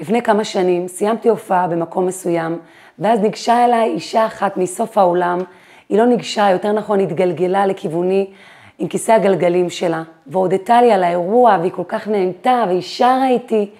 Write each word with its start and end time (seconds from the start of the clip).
לפני 0.00 0.22
כמה 0.22 0.44
שנים 0.44 0.88
סיימתי 0.88 1.28
הופעה 1.28 1.66
במקום 1.66 2.06
מסוים, 2.06 2.58
ואז 2.98 3.20
ניגשה 3.20 3.64
אליי 3.64 3.90
אישה 3.90 4.26
אחת 4.26 4.56
מסוף 4.56 4.98
האולם, 4.98 5.38
היא 5.88 5.98
לא 5.98 6.06
ניגשה, 6.06 6.50
יותר 6.50 6.72
נכון 6.72 7.00
התגלגלה 7.00 7.66
לכיווני 7.66 8.26
עם 8.78 8.88
כיסא 8.88 9.12
הגלגלים 9.12 9.70
שלה, 9.70 10.02
והודתה 10.26 10.82
לי 10.82 10.92
על 10.92 11.04
האירוע, 11.04 11.56
והיא 11.60 11.72
כל 11.72 11.82
כך 11.88 12.08
נהנתה, 12.08 12.64
והיא 12.68 12.82
שרה 12.82 13.28
איתי, 13.28 13.70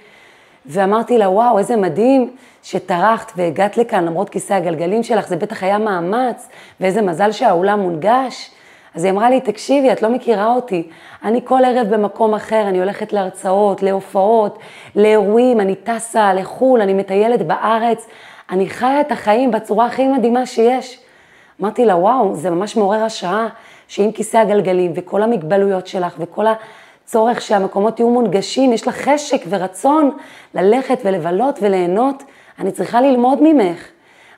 ואמרתי 0.67 1.19
לה, 1.19 1.31
וואו, 1.31 1.59
איזה 1.59 1.77
מדהים 1.77 2.31
שטרחת 2.63 3.33
והגעת 3.37 3.77
לכאן 3.77 4.05
למרות 4.05 4.31
כיסא 4.31 4.55
הגלגלים 4.55 5.03
שלך, 5.03 5.29
זה 5.29 5.37
בטח 5.37 5.63
היה 5.63 5.79
מאמץ, 5.79 6.49
ואיזה 6.81 7.03
מזל 7.03 7.33
שהאולם 7.33 7.81
מונגש. 7.81 8.51
אז 8.95 9.05
היא 9.05 9.13
אמרה 9.13 9.31
לי, 9.31 9.41
תקשיבי, 9.41 9.93
את 9.93 10.03
לא 10.03 10.09
מכירה 10.09 10.55
אותי. 10.55 10.89
אני 11.25 11.41
כל 11.45 11.65
ערב 11.65 11.95
במקום 11.95 12.35
אחר, 12.35 12.63
אני 12.69 12.79
הולכת 12.79 13.13
להרצאות, 13.13 13.83
להופעות, 13.83 14.59
לאירועים, 14.97 15.61
אני 15.61 15.75
טסה 15.75 16.35
לחו"ל, 16.35 16.81
אני 16.81 16.95
מטיילת 16.95 17.43
בארץ, 17.47 18.07
אני 18.51 18.69
חיה 18.69 19.01
את 19.01 19.13
החיים 19.13 19.51
בצורה 19.51 19.87
הכי 19.87 20.07
מדהימה 20.09 20.47
שיש. 20.47 20.99
אמרתי 21.61 21.85
לה, 21.85 21.97
וואו, 21.97 22.35
זה 22.35 22.51
ממש 22.51 22.77
מעורר 22.77 23.05
השראה, 23.05 23.47
שעם 23.89 24.13
כיסא 24.13 24.37
הגלגלים 24.37 24.93
וכל 24.95 25.23
המגבלויות 25.23 25.87
שלך 25.87 26.15
וכל 26.19 26.47
הצורך 27.05 27.41
שהמקומות 27.41 28.01
יהיו 28.01 28.11
מונגשים, 28.11 28.73
יש 28.73 28.89
לך 28.89 29.09
חשק 29.09 29.43
ורצון 29.49 30.11
ללכת 30.55 30.99
ולבלות 31.05 31.59
וליהנות, 31.63 32.23
אני 32.59 32.73
צריכה 32.73 33.01
ללמוד 33.01 33.39
ממך. 33.43 33.94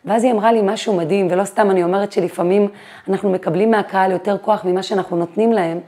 ואז 0.07 0.25
היא 0.25 0.33
אמרה 0.33 0.53
לי 0.53 0.61
משהו 0.63 0.97
מדהים, 0.97 1.29
ולא 1.31 1.45
סתם 1.45 1.71
אני 1.71 1.83
אומרת 1.83 2.13
שלפעמים 2.13 2.69
אנחנו 3.09 3.31
מקבלים 3.31 3.71
מהקהל 3.71 4.13
יותר 4.13 4.39
כוח 4.39 4.65
ממה 4.65 4.83
שאנחנו 4.83 5.17
נותנים 5.17 5.53
להם. 5.53 5.81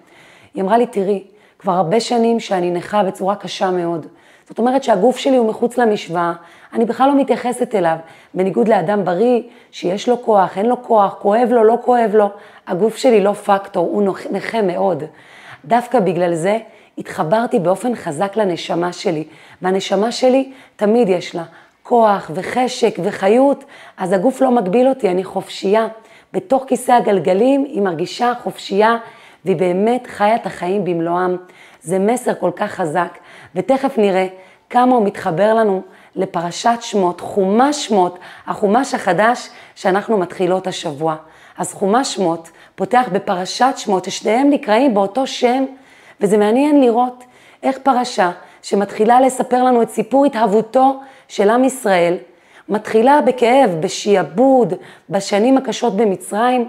היא 0.54 0.62
אמרה 0.62 0.78
לי, 0.78 0.86
תראי, 0.86 1.24
כבר 1.58 1.72
הרבה 1.72 2.00
שנים 2.00 2.40
שאני 2.40 2.70
נכה 2.70 3.02
בצורה 3.02 3.36
קשה 3.36 3.70
מאוד. 3.70 4.06
זאת 4.48 4.58
אומרת 4.58 4.84
שהגוף 4.84 5.16
שלי 5.16 5.36
הוא 5.36 5.48
מחוץ 5.48 5.78
למשוואה, 5.78 6.32
אני 6.72 6.84
בכלל 6.84 7.08
לא 7.08 7.20
מתייחסת 7.20 7.74
אליו. 7.74 7.96
בניגוד 8.34 8.68
לאדם 8.68 9.04
בריא, 9.04 9.42
שיש 9.70 10.08
לו 10.08 10.22
כוח, 10.22 10.58
אין 10.58 10.66
לו 10.66 10.82
כוח, 10.82 11.16
כואב 11.20 11.48
לו, 11.50 11.64
לא 11.64 11.78
כואב 11.84 12.10
לו, 12.14 12.30
הגוף 12.66 12.96
שלי 12.96 13.20
לא 13.20 13.32
פקטור, 13.32 13.86
הוא 13.86 14.14
נכה 14.30 14.62
מאוד. 14.62 15.02
דווקא 15.64 16.00
בגלל 16.00 16.34
זה 16.34 16.58
התחברתי 16.98 17.58
באופן 17.58 17.94
חזק 17.94 18.36
לנשמה 18.36 18.92
שלי, 18.92 19.24
והנשמה 19.62 20.12
שלי 20.12 20.52
תמיד 20.76 21.08
יש 21.08 21.34
לה 21.34 21.42
כוח 21.88 22.30
וחשק 22.34 22.94
וחיות, 23.04 23.64
אז 23.96 24.12
הגוף 24.12 24.40
לא 24.40 24.50
מגביל 24.50 24.88
אותי, 24.88 25.08
אני 25.08 25.24
חופשייה. 25.24 25.86
בתוך 26.32 26.64
כיסא 26.66 26.92
הגלגלים 26.92 27.64
היא 27.64 27.82
מרגישה 27.82 28.32
חופשייה, 28.42 28.96
והיא 29.44 29.56
באמת 29.56 30.06
חיה 30.06 30.34
את 30.34 30.46
החיים 30.46 30.84
במלואם. 30.84 31.36
זה 31.82 31.98
מסר 31.98 32.34
כל 32.34 32.50
כך 32.56 32.70
חזק, 32.70 33.18
ותכף 33.54 33.98
נראה 33.98 34.26
כמה 34.70 34.94
הוא 34.94 35.06
מתחבר 35.06 35.54
לנו 35.54 35.82
לפרשת 36.16 36.78
שמות, 36.80 37.20
חומש 37.20 37.86
שמות, 37.86 38.18
החומש 38.46 38.94
החדש 38.94 39.48
שאנחנו 39.74 40.18
מתחילות 40.18 40.66
השבוע. 40.66 41.16
אז 41.58 41.74
חומש 41.74 42.14
שמות 42.14 42.50
פותח 42.74 43.08
בפרשת 43.12 43.74
שמות, 43.76 44.04
ששניהם 44.04 44.50
נקראים 44.50 44.94
באותו 44.94 45.26
שם, 45.26 45.64
וזה 46.20 46.38
מעניין 46.38 46.80
לראות 46.80 47.24
איך 47.62 47.78
פרשה 47.82 48.30
שמתחילה 48.62 49.20
לספר 49.20 49.64
לנו 49.64 49.82
את 49.82 49.90
סיפור 49.90 50.26
התהוותו 50.26 51.00
של 51.28 51.50
עם 51.50 51.64
ישראל, 51.64 52.16
מתחילה 52.68 53.20
בכאב, 53.20 53.76
בשיעבוד, 53.80 54.74
בשנים 55.10 55.58
הקשות 55.58 55.96
במצרים, 55.96 56.68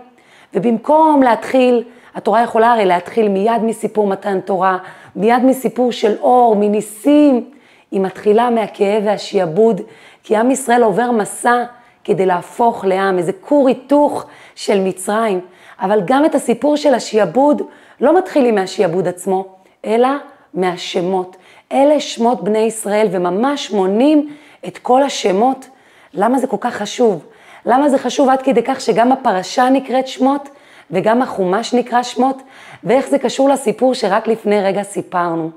ובמקום 0.53 1.23
להתחיל, 1.23 1.83
התורה 2.16 2.43
יכולה 2.43 2.73
הרי 2.73 2.85
להתחיל 2.85 3.29
מיד 3.29 3.61
מסיפור 3.63 4.07
מתן 4.07 4.39
תורה, 4.39 4.77
מיד 5.16 5.43
מסיפור 5.43 5.91
של 5.91 6.16
אור, 6.21 6.55
מניסים, 6.55 7.51
היא 7.91 8.01
מתחילה 8.01 8.49
מהכאב 8.49 9.03
והשיעבוד, 9.05 9.81
כי 10.23 10.35
עם 10.35 10.51
ישראל 10.51 10.83
עובר 10.83 11.11
מסע 11.11 11.63
כדי 12.03 12.25
להפוך 12.25 12.85
לעם, 12.85 13.17
איזה 13.17 13.33
כור 13.33 13.67
היתוך 13.67 14.25
של 14.55 14.79
מצרים. 14.79 15.39
אבל 15.81 16.01
גם 16.05 16.25
את 16.25 16.35
הסיפור 16.35 16.77
של 16.77 16.94
השיעבוד 16.94 17.61
לא 18.01 18.17
מתחילים 18.17 18.55
מהשיעבוד 18.55 19.07
עצמו, 19.07 19.45
אלא 19.85 20.09
מהשמות. 20.53 21.38
אלה 21.72 22.00
שמות 22.00 22.44
בני 22.44 22.59
ישראל, 22.59 23.07
וממש 23.11 23.72
מונים 23.72 24.29
את 24.68 24.78
כל 24.78 25.03
השמות. 25.03 25.66
למה 26.14 26.40
זה 26.40 26.47
כל 26.47 26.58
כך 26.59 26.75
חשוב? 26.75 27.25
למה 27.66 27.90
זה 27.90 27.97
חשוב 27.97 28.30
עד 28.30 28.42
כדי 28.42 28.64
כך 28.64 28.81
שגם 28.81 29.12
הפרשה 29.12 29.70
נקראת 29.70 30.08
שמות, 30.08 30.50
וגם 30.92 31.22
החומש 31.22 31.74
נקרא 31.74 32.03
שמות, 32.03 32.42
ואיך 32.84 33.08
זה 33.08 33.20
קשור 33.20 33.50
לסיפור 33.50 33.94
שרק 33.94 34.28
לפני 34.28 34.62
רגע 34.62 34.84
סיפרנו. 34.84 35.50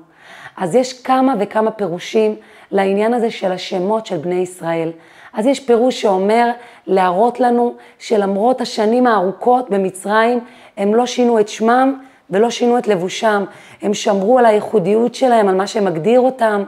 אז 0.57 0.75
יש 0.75 1.01
כמה 1.01 1.33
וכמה 1.39 1.71
פירושים 1.71 2.35
לעניין 2.71 3.13
הזה 3.13 3.31
של 3.31 3.51
השמות 3.51 4.05
של 4.05 4.17
בני 4.17 4.35
ישראל. 4.35 4.91
אז 5.33 5.45
יש 5.45 5.59
פירוש 5.59 6.01
שאומר 6.01 6.51
להראות 6.87 7.39
לנו 7.39 7.73
שלמרות 7.99 8.61
השנים 8.61 9.07
הארוכות 9.07 9.69
במצרים, 9.69 10.39
הם 10.77 10.95
לא 10.95 11.05
שינו 11.05 11.39
את 11.39 11.47
שמם 11.47 11.99
ולא 12.29 12.49
שינו 12.49 12.77
את 12.77 12.87
לבושם, 12.87 13.43
הם 13.81 13.93
שמרו 13.93 14.39
על 14.39 14.45
הייחודיות 14.45 15.15
שלהם, 15.15 15.49
על 15.49 15.55
מה 15.55 15.67
שמגדיר 15.67 16.19
אותם. 16.19 16.63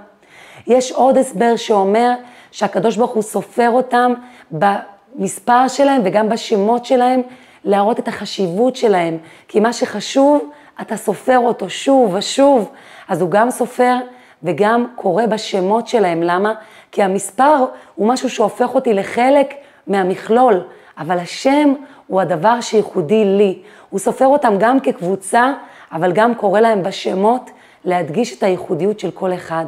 יש 0.68 0.92
עוד 0.92 1.18
הסבר 1.18 1.56
שאומר 1.56 2.14
שהקדוש 2.52 2.98
ברוך 2.98 3.12
הוא 3.12 3.24
סופר 3.24 3.70
אותם 3.70 4.14
במספר 4.52 5.68
שלהם 5.68 6.02
וגם 6.06 6.30
בשמות 6.30 6.86
שלהם, 6.86 7.22
להראות 7.64 8.00
את 8.00 8.08
החשיבות 8.08 8.76
שלהם, 8.76 9.18
כי 9.48 9.60
מה 9.60 9.74
שחשוב, 9.74 10.50
אתה 10.82 10.98
סופר 10.98 11.40
אותו 11.40 11.70
שוב 11.70 12.14
ושוב, 12.14 12.72
אז 13.08 13.22
הוא 13.22 13.30
גם 13.30 13.52
סופר 13.52 13.96
וגם 14.44 14.86
קורא 14.96 15.26
בשמות 15.26 15.88
שלהם. 15.88 16.24
למה? 16.24 16.54
כי 16.92 17.04
המספר 17.04 17.66
הוא 17.96 18.08
משהו 18.08 18.30
שהופך 18.30 18.76
אותי 18.76 18.94
לחלק 18.94 19.54
מהמכלול, 19.88 20.62
אבל 20.98 21.20
השם 21.20 21.74
הוא 22.08 22.22
הדבר 22.22 22.62
שייחודי 22.62 23.26
לי. 23.26 23.60
הוא 23.90 24.00
סופר 24.00 24.26
אותם 24.26 24.54
גם 24.60 24.80
כקבוצה, 24.80 25.54
אבל 25.92 26.12
גם 26.12 26.36
קורא 26.36 26.60
להם 26.60 26.84
בשמות 26.84 27.50
להדגיש 27.86 28.38
את 28.38 28.44
הייחודיות 28.44 29.00
של 29.00 29.12
כל 29.12 29.34
אחד. 29.34 29.66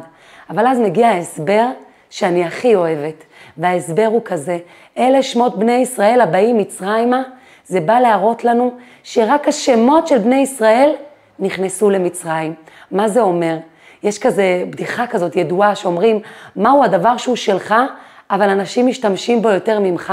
אבל 0.50 0.66
אז 0.66 0.78
מגיע 0.78 1.08
ההסבר 1.08 1.66
שאני 2.10 2.44
הכי 2.44 2.74
אוהבת, 2.74 3.24
וההסבר 3.56 4.06
הוא 4.06 4.22
כזה, 4.24 4.58
אלה 4.98 5.22
שמות 5.22 5.58
בני 5.58 5.72
ישראל 5.72 6.20
הבאים 6.20 6.58
מצרימה, 6.58 7.22
זה 7.66 7.80
בא 7.80 7.98
להראות 7.98 8.44
לנו 8.44 8.72
שרק 9.02 9.48
השמות 9.48 10.06
של 10.06 10.18
בני 10.18 10.40
ישראל 10.40 10.92
נכנסו 11.38 11.90
למצרים. 11.90 12.54
מה 12.90 13.08
זה 13.08 13.20
אומר? 13.20 13.56
יש 14.02 14.18
כזה 14.18 14.64
בדיחה 14.70 15.06
כזאת 15.06 15.36
ידועה 15.36 15.74
שאומרים, 15.74 16.20
מהו 16.56 16.84
הדבר 16.84 17.16
שהוא 17.16 17.36
שלך, 17.36 17.74
אבל 18.30 18.48
אנשים 18.48 18.86
משתמשים 18.86 19.42
בו 19.42 19.48
יותר 19.48 19.80
ממך? 19.80 20.12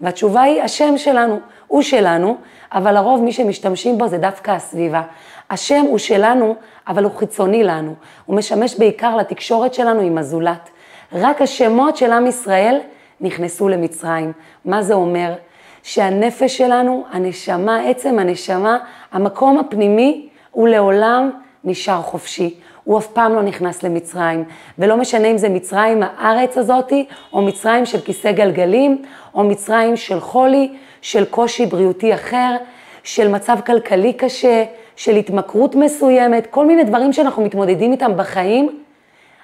והתשובה 0.00 0.42
היא, 0.42 0.62
השם 0.62 0.98
שלנו, 0.98 1.40
הוא 1.66 1.82
שלנו, 1.82 2.36
אבל 2.72 2.94
לרוב 2.94 3.22
מי 3.22 3.32
שמשתמשים 3.32 3.98
בו 3.98 4.08
זה 4.08 4.18
דווקא 4.18 4.50
הסביבה. 4.50 5.02
השם 5.50 5.84
הוא 5.88 5.98
שלנו, 5.98 6.54
אבל 6.88 7.04
הוא 7.04 7.12
חיצוני 7.16 7.64
לנו. 7.64 7.94
הוא 8.26 8.36
משמש 8.36 8.78
בעיקר 8.78 9.16
לתקשורת 9.16 9.74
שלנו 9.74 10.00
עם 10.00 10.18
הזולת. 10.18 10.70
רק 11.12 11.42
השמות 11.42 11.96
של 11.96 12.12
עם 12.12 12.26
ישראל 12.26 12.78
נכנסו 13.20 13.68
למצרים. 13.68 14.32
מה 14.64 14.82
זה 14.82 14.94
אומר? 14.94 15.34
שהנפש 15.82 16.58
שלנו, 16.58 17.04
הנשמה, 17.10 17.80
עצם 17.88 18.18
הנשמה, 18.18 18.78
המקום 19.12 19.58
הפנימי, 19.58 20.28
הוא 20.50 20.68
לעולם 20.68 21.30
נשאר 21.64 22.02
חופשי. 22.02 22.54
הוא 22.84 22.98
אף 22.98 23.06
פעם 23.06 23.34
לא 23.34 23.42
נכנס 23.42 23.82
למצרים, 23.82 24.44
ולא 24.78 24.96
משנה 24.96 25.28
אם 25.28 25.38
זה 25.38 25.48
מצרים 25.48 26.02
הארץ 26.02 26.58
הזאתי, 26.58 27.06
או 27.32 27.42
מצרים 27.42 27.86
של 27.86 28.00
כיסא 28.00 28.32
גלגלים, 28.32 29.02
או 29.34 29.44
מצרים 29.44 29.96
של 29.96 30.20
חולי, 30.20 30.74
של 31.00 31.24
קושי 31.24 31.66
בריאותי 31.66 32.14
אחר, 32.14 32.56
של 33.04 33.28
מצב 33.28 33.58
כלכלי 33.66 34.12
קשה, 34.12 34.64
של 34.96 35.16
התמכרות 35.16 35.74
מסוימת, 35.74 36.46
כל 36.46 36.66
מיני 36.66 36.84
דברים 36.84 37.12
שאנחנו 37.12 37.44
מתמודדים 37.44 37.92
איתם 37.92 38.16
בחיים, 38.16 38.80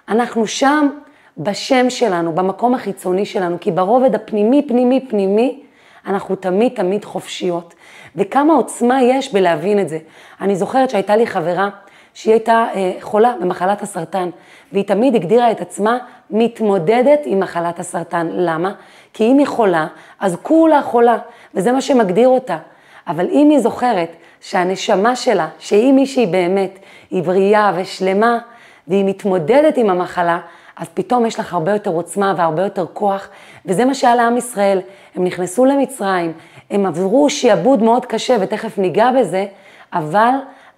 אנחנו 0.09 0.47
שם 0.47 0.89
בשם 1.39 1.91
שלנו, 1.91 2.33
במקום 2.33 2.75
החיצוני 2.75 3.27
שלנו, 3.27 3.57
כי 3.61 3.71
ברובד 3.71 4.15
הפנימי, 4.15 4.63
פנימי, 4.69 5.07
פנימי, 5.09 5.61
אנחנו 6.07 6.37
תמיד 6.37 6.73
תמיד 6.75 7.05
חופשיות. 7.05 7.75
וכמה 8.17 8.55
עוצמה 8.55 9.03
יש 9.03 9.33
בלהבין 9.33 9.81
את 9.81 9.89
זה. 9.89 9.99
אני 10.41 10.57
זוכרת 10.57 10.91
שהייתה 10.91 11.17
לי 11.17 11.27
חברה 11.27 11.69
שהיא 12.15 12.33
הייתה 12.33 12.67
אה, 12.75 12.93
חולה 13.01 13.35
במחלת 13.41 13.83
הסרטן, 13.83 14.31
והיא 14.73 14.85
תמיד 14.85 15.15
הגדירה 15.15 15.51
את 15.51 15.61
עצמה 15.61 15.99
מתמודדת 16.31 17.21
עם 17.25 17.41
מחלת 17.41 17.79
הסרטן. 17.79 18.29
למה? 18.33 18.73
כי 19.13 19.25
אם 19.25 19.39
היא 19.39 19.47
חולה, 19.47 19.87
אז 20.21 20.37
כולה 20.43 20.83
חולה, 20.83 21.19
וזה 21.55 21.73
מה 21.73 21.81
שמגדיר 21.81 22.29
אותה. 22.29 22.59
אבל 23.09 23.27
אם 23.31 23.51
היא 23.51 23.59
זוכרת 23.59 24.17
שהנשמה 24.41 25.17
שלה, 25.17 25.49
שהיא 25.59 25.93
מישהי 25.93 26.27
באמת, 26.27 26.79
היא 27.11 27.23
בריאה 27.23 27.73
ושלמה, 27.77 28.39
והיא 28.89 29.05
מתמודדת 29.05 29.77
עם 29.77 29.91
המחלה, 29.91 30.39
אז 30.77 30.87
פתאום 30.95 31.27
יש 31.27 31.41
לך 31.41 31.55
הרבה 31.55 31.73
יותר 31.73 31.91
עוצמה 31.91 32.35
והרבה 32.37 32.63
יותר 32.63 32.87
כוח, 32.93 33.29
וזה 33.67 33.85
מה 33.85 33.95
שהיה 33.95 34.15
לעם 34.15 34.37
ישראל. 34.37 34.81
הם 35.15 35.25
נכנסו 35.25 35.65
למצרים, 35.65 36.33
הם 36.71 36.87
עברו 36.87 37.31
שיעבוד 37.31 37.83
מאוד 37.83 38.07
קשה, 38.07 38.37
ותכף 38.41 38.79
ניגע 38.79 39.11
בזה, 39.21 39.47
אבל 39.93 40.31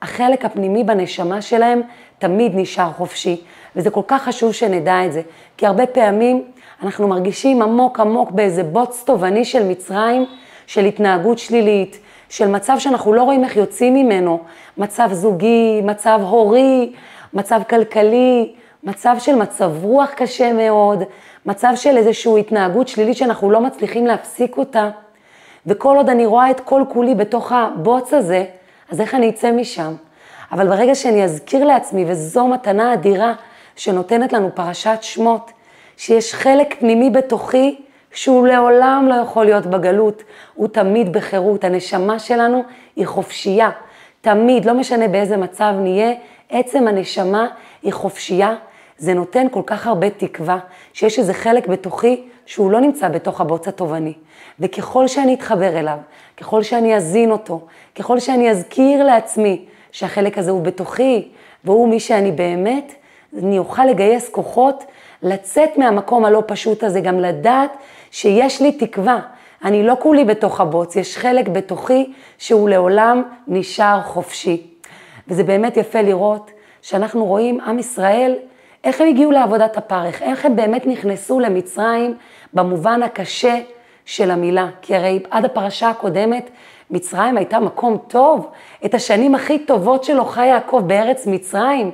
החלק 0.02 0.44
הפנימי 0.44 0.84
בנשמה 0.84 1.42
שלהם 1.42 1.82
תמיד 2.18 2.52
נשאר 2.54 2.90
חופשי. 2.92 3.40
וזה 3.76 3.90
כל 3.90 4.02
כך 4.06 4.22
חשוב 4.22 4.52
שנדע 4.52 5.06
את 5.06 5.12
זה, 5.12 5.22
כי 5.56 5.66
הרבה 5.66 5.86
פעמים 5.86 6.44
אנחנו 6.82 7.08
מרגישים 7.08 7.62
עמוק 7.62 8.00
עמוק 8.00 8.30
באיזה 8.30 8.62
בוץ 8.62 9.02
תובעני 9.06 9.44
של 9.44 9.68
מצרים, 9.68 10.26
של 10.66 10.84
התנהגות 10.84 11.38
שלילית, 11.38 11.98
של 12.30 12.48
מצב 12.48 12.76
שאנחנו 12.78 13.12
לא 13.12 13.22
רואים 13.22 13.44
איך 13.44 13.56
יוצאים 13.56 13.94
ממנו, 13.94 14.40
מצב 14.78 15.08
זוגי, 15.12 15.80
מצב 15.84 16.20
הורי, 16.22 16.92
מצב 17.34 17.60
כלכלי, 17.70 18.52
מצב 18.84 19.16
של 19.18 19.34
מצב 19.34 19.72
רוח 19.82 20.10
קשה 20.10 20.52
מאוד, 20.52 21.02
מצב 21.46 21.72
של 21.74 21.96
איזושהי 21.96 22.40
התנהגות 22.40 22.88
שלילית 22.88 23.16
שאנחנו 23.16 23.50
לא 23.50 23.60
מצליחים 23.60 24.06
להפסיק 24.06 24.56
אותה. 24.56 24.90
וכל 25.66 25.96
עוד 25.96 26.08
אני 26.08 26.26
רואה 26.26 26.50
את 26.50 26.60
כל 26.60 26.82
כולי 26.88 27.14
בתוך 27.14 27.52
הבוץ 27.52 28.14
הזה, 28.14 28.44
אז 28.90 29.00
איך 29.00 29.14
אני 29.14 29.30
אצא 29.30 29.52
משם? 29.52 29.94
אבל 30.52 30.68
ברגע 30.68 30.94
שאני 30.94 31.24
אזכיר 31.24 31.64
לעצמי, 31.64 32.04
וזו 32.06 32.46
מתנה 32.46 32.94
אדירה 32.94 33.32
שנותנת 33.76 34.32
לנו 34.32 34.50
פרשת 34.54 34.98
שמות, 35.00 35.50
שיש 35.96 36.34
חלק 36.34 36.74
פנימי 36.78 37.10
בתוכי 37.10 37.80
שהוא 38.12 38.46
לעולם 38.46 39.06
לא 39.08 39.14
יכול 39.14 39.44
להיות 39.44 39.66
בגלות, 39.66 40.22
הוא 40.54 40.68
תמיד 40.68 41.12
בחירות. 41.12 41.64
הנשמה 41.64 42.18
שלנו 42.18 42.62
היא 42.96 43.06
חופשייה, 43.06 43.70
תמיד, 44.20 44.64
לא 44.64 44.74
משנה 44.74 45.08
באיזה 45.08 45.36
מצב 45.36 45.74
נהיה, 45.78 46.12
עצם 46.50 46.88
הנשמה 46.88 47.46
היא 47.82 47.92
חופשייה. 47.92 48.54
זה 48.98 49.14
נותן 49.14 49.46
כל 49.50 49.62
כך 49.66 49.86
הרבה 49.86 50.10
תקווה, 50.10 50.58
שיש 50.92 51.18
איזה 51.18 51.34
חלק 51.34 51.66
בתוכי 51.66 52.24
שהוא 52.46 52.70
לא 52.70 52.80
נמצא 52.80 53.08
בתוך 53.08 53.40
הבוץ 53.40 53.68
התובעני. 53.68 54.12
וככל 54.60 55.08
שאני 55.08 55.34
אתחבר 55.34 55.78
אליו, 55.78 55.98
ככל 56.36 56.62
שאני 56.62 56.96
אזין 56.96 57.30
אותו, 57.30 57.60
ככל 57.94 58.20
שאני 58.20 58.50
אזכיר 58.50 59.04
לעצמי 59.04 59.64
שהחלק 59.92 60.38
הזה 60.38 60.50
הוא 60.50 60.62
בתוכי, 60.62 61.28
והוא 61.64 61.88
מי 61.88 62.00
שאני 62.00 62.32
באמת, 62.32 62.92
אני 63.38 63.58
אוכל 63.58 63.84
לגייס 63.84 64.28
כוחות 64.28 64.84
לצאת 65.22 65.76
מהמקום 65.76 66.24
הלא 66.24 66.42
פשוט 66.46 66.84
הזה, 66.84 67.00
גם 67.00 67.20
לדעת 67.20 67.76
שיש 68.10 68.62
לי 68.62 68.72
תקווה. 68.72 69.20
אני 69.64 69.86
לא 69.86 69.94
כולי 70.00 70.24
בתוך 70.24 70.60
הבוץ, 70.60 70.96
יש 70.96 71.18
חלק 71.18 71.48
בתוכי 71.48 72.12
שהוא 72.38 72.68
לעולם 72.68 73.22
נשאר 73.46 74.00
חופשי. 74.02 74.66
וזה 75.28 75.42
באמת 75.42 75.76
יפה 75.76 76.02
לראות 76.02 76.50
שאנחנו 76.82 77.24
רואים 77.24 77.60
עם 77.60 77.78
ישראל, 77.78 78.34
איך 78.84 79.00
הם 79.00 79.08
הגיעו 79.08 79.30
לעבודת 79.30 79.76
הפרך, 79.76 80.22
איך 80.22 80.44
הם 80.44 80.56
באמת 80.56 80.86
נכנסו 80.86 81.40
למצרים 81.40 82.14
במובן 82.54 83.02
הקשה 83.02 83.60
של 84.04 84.30
המילה. 84.30 84.68
כי 84.82 84.96
הרי 84.96 85.22
עד 85.30 85.44
הפרשה 85.44 85.90
הקודמת, 85.90 86.50
מצרים 86.90 87.36
הייתה 87.36 87.60
מקום 87.60 87.98
טוב, 88.08 88.50
את 88.84 88.94
השנים 88.94 89.34
הכי 89.34 89.58
טובות 89.58 90.04
שלו 90.04 90.24
חי 90.24 90.46
יעקב 90.46 90.82
בארץ 90.86 91.26
מצרים. 91.26 91.90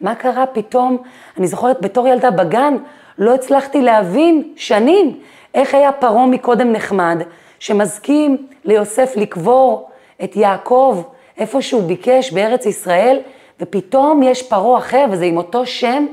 מה 0.00 0.14
קרה 0.14 0.46
פתאום? 0.46 0.98
אני 1.38 1.46
זוכרת 1.46 1.80
בתור 1.80 2.08
ילדה 2.08 2.30
בגן, 2.30 2.76
לא 3.18 3.34
הצלחתי 3.34 3.82
להבין 3.82 4.52
שנים 4.56 5.20
איך 5.56 5.74
היה 5.74 5.92
פרעה 5.92 6.26
מקודם 6.26 6.72
נחמד, 6.72 7.22
שמזכים 7.58 8.46
ליוסף 8.64 9.12
לקבור 9.16 9.90
את 10.24 10.36
יעקב 10.36 11.02
איפה 11.38 11.62
שהוא 11.62 11.82
ביקש 11.82 12.32
בארץ 12.32 12.66
ישראל, 12.66 13.18
ופתאום 13.60 14.22
יש 14.22 14.42
פרעה 14.42 14.78
אחר, 14.78 15.04
וזה 15.10 15.24
עם 15.24 15.36
אותו 15.36 15.66
שם, 15.66 16.06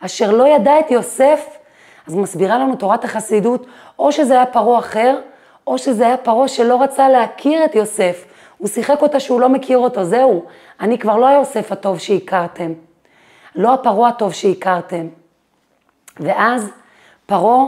אשר 0.00 0.30
לא 0.30 0.48
ידע 0.48 0.80
את 0.80 0.90
יוסף. 0.90 1.56
אז 2.06 2.14
מסבירה 2.14 2.58
לנו 2.58 2.76
תורת 2.76 3.04
החסידות, 3.04 3.66
או 3.98 4.12
שזה 4.12 4.34
היה 4.34 4.46
פרעה 4.46 4.78
אחר, 4.78 5.20
או 5.66 5.78
שזה 5.78 6.06
היה 6.06 6.16
פרעה 6.16 6.48
שלא 6.48 6.82
רצה 6.82 7.08
להכיר 7.08 7.64
את 7.64 7.74
יוסף. 7.74 8.24
הוא 8.58 8.68
שיחק 8.68 9.02
אותה 9.02 9.20
שהוא 9.20 9.40
לא 9.40 9.48
מכיר 9.48 9.78
אותו, 9.78 10.04
זהו, 10.04 10.44
אני 10.80 10.98
כבר 10.98 11.16
לא 11.16 11.26
היוסף 11.26 11.72
הטוב 11.72 11.98
שהכרתם. 11.98 12.72
לא 13.54 13.74
הפרעה 13.74 14.08
הטוב 14.08 14.32
שהכרתם. 14.32 15.06
ואז 16.20 16.70
פרעה, 17.26 17.64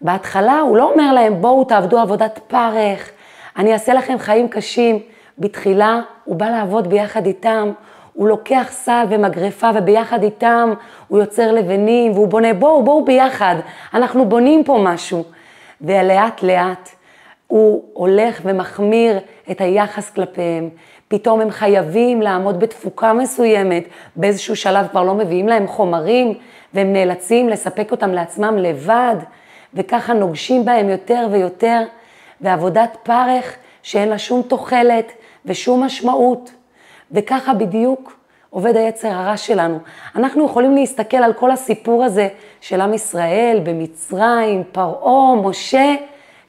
בהתחלה 0.00 0.60
הוא 0.60 0.76
לא 0.76 0.92
אומר 0.92 1.12
להם, 1.12 1.40
בואו 1.40 1.64
תעבדו 1.64 1.98
עבודת 1.98 2.40
פרך, 2.46 3.10
אני 3.56 3.72
אעשה 3.72 3.94
לכם 3.94 4.18
חיים 4.18 4.48
קשים. 4.48 4.98
בתחילה 5.38 6.00
הוא 6.24 6.36
בא 6.36 6.46
לעבוד 6.46 6.88
ביחד 6.88 7.26
איתם, 7.26 7.72
הוא 8.12 8.28
לוקח 8.28 8.66
סל 8.70 9.04
ומגרפה 9.10 9.70
וביחד 9.74 10.22
איתם 10.22 10.72
הוא 11.08 11.18
יוצר 11.18 11.52
לבנים 11.52 12.12
והוא 12.12 12.28
בונה, 12.28 12.54
בואו, 12.54 12.82
בואו 12.82 13.04
ביחד, 13.04 13.56
אנחנו 13.94 14.28
בונים 14.28 14.64
פה 14.64 14.78
משהו. 14.82 15.24
ולאט 15.80 16.42
לאט 16.42 16.88
הוא 17.46 17.84
הולך 17.92 18.40
ומחמיר 18.44 19.18
את 19.50 19.60
היחס 19.60 20.10
כלפיהם. 20.10 20.68
פתאום 21.08 21.40
הם 21.40 21.50
חייבים 21.50 22.22
לעמוד 22.22 22.60
בתפוקה 22.60 23.12
מסוימת, 23.12 23.84
באיזשהו 24.16 24.56
שלב 24.56 24.86
כבר 24.88 25.02
לא 25.02 25.14
מביאים 25.14 25.48
להם 25.48 25.66
חומרים, 25.66 26.34
והם 26.74 26.92
נאלצים 26.92 27.48
לספק 27.48 27.90
אותם 27.90 28.12
לעצמם 28.12 28.56
לבד, 28.58 29.16
וככה 29.74 30.12
נוגשים 30.12 30.64
בהם 30.64 30.88
יותר 30.88 31.26
ויותר, 31.30 31.82
ועבודת 32.40 32.96
פרך 33.02 33.56
שאין 33.82 34.08
לה 34.08 34.18
שום 34.18 34.42
תוחלת 34.42 35.12
ושום 35.44 35.84
משמעות. 35.84 36.50
וככה 37.12 37.54
בדיוק 37.54 38.16
עובד 38.50 38.76
היצר 38.76 39.08
הרע 39.08 39.36
שלנו. 39.36 39.78
אנחנו 40.16 40.46
יכולים 40.46 40.74
להסתכל 40.74 41.16
על 41.16 41.32
כל 41.32 41.50
הסיפור 41.50 42.04
הזה 42.04 42.28
של 42.60 42.80
עם 42.80 42.94
ישראל 42.94 43.60
במצרים, 43.64 44.62
פרעה, 44.72 45.34
משה, 45.34 45.94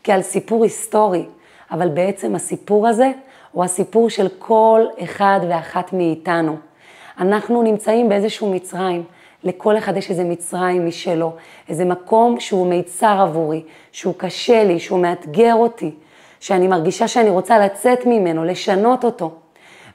כעל 0.04 0.22
סיפור 0.22 0.64
היסטורי, 0.64 1.26
אבל 1.72 1.90
בעצם 1.90 2.36
הסיפור 2.36 2.88
הזה 2.88 3.12
הוא 3.52 3.64
הסיפור 3.64 4.10
של 4.10 4.28
כל 4.40 4.82
אחד 5.04 5.40
ואחת 5.50 5.94
מאיתנו. 5.94 6.56
אנחנו 7.20 7.64
נמצאים 7.64 8.10
באיזשהו 8.10 8.52
מצרים, 8.52 9.04
לכל 9.44 9.78
אחד 9.78 9.98
יש 9.98 10.10
איזה 10.10 10.24
מצרים 10.24 10.88
משלו, 10.88 11.32
איזה 11.70 11.86
מקום 11.86 12.40
שהוא 12.40 12.68
מיצר 12.68 13.18
עבורי, 13.22 13.64
שהוא 13.92 14.14
קשה 14.18 14.64
לי, 14.64 14.80
שהוא 14.80 15.00
מאתגר 15.00 15.54
אותי, 15.54 15.92
שאני 16.40 16.68
מרגישה 16.68 17.08
שאני 17.08 17.30
רוצה 17.30 17.60
לצאת 17.60 18.06
ממנו, 18.06 18.44
לשנות 18.44 19.06
אותו. 19.06 19.32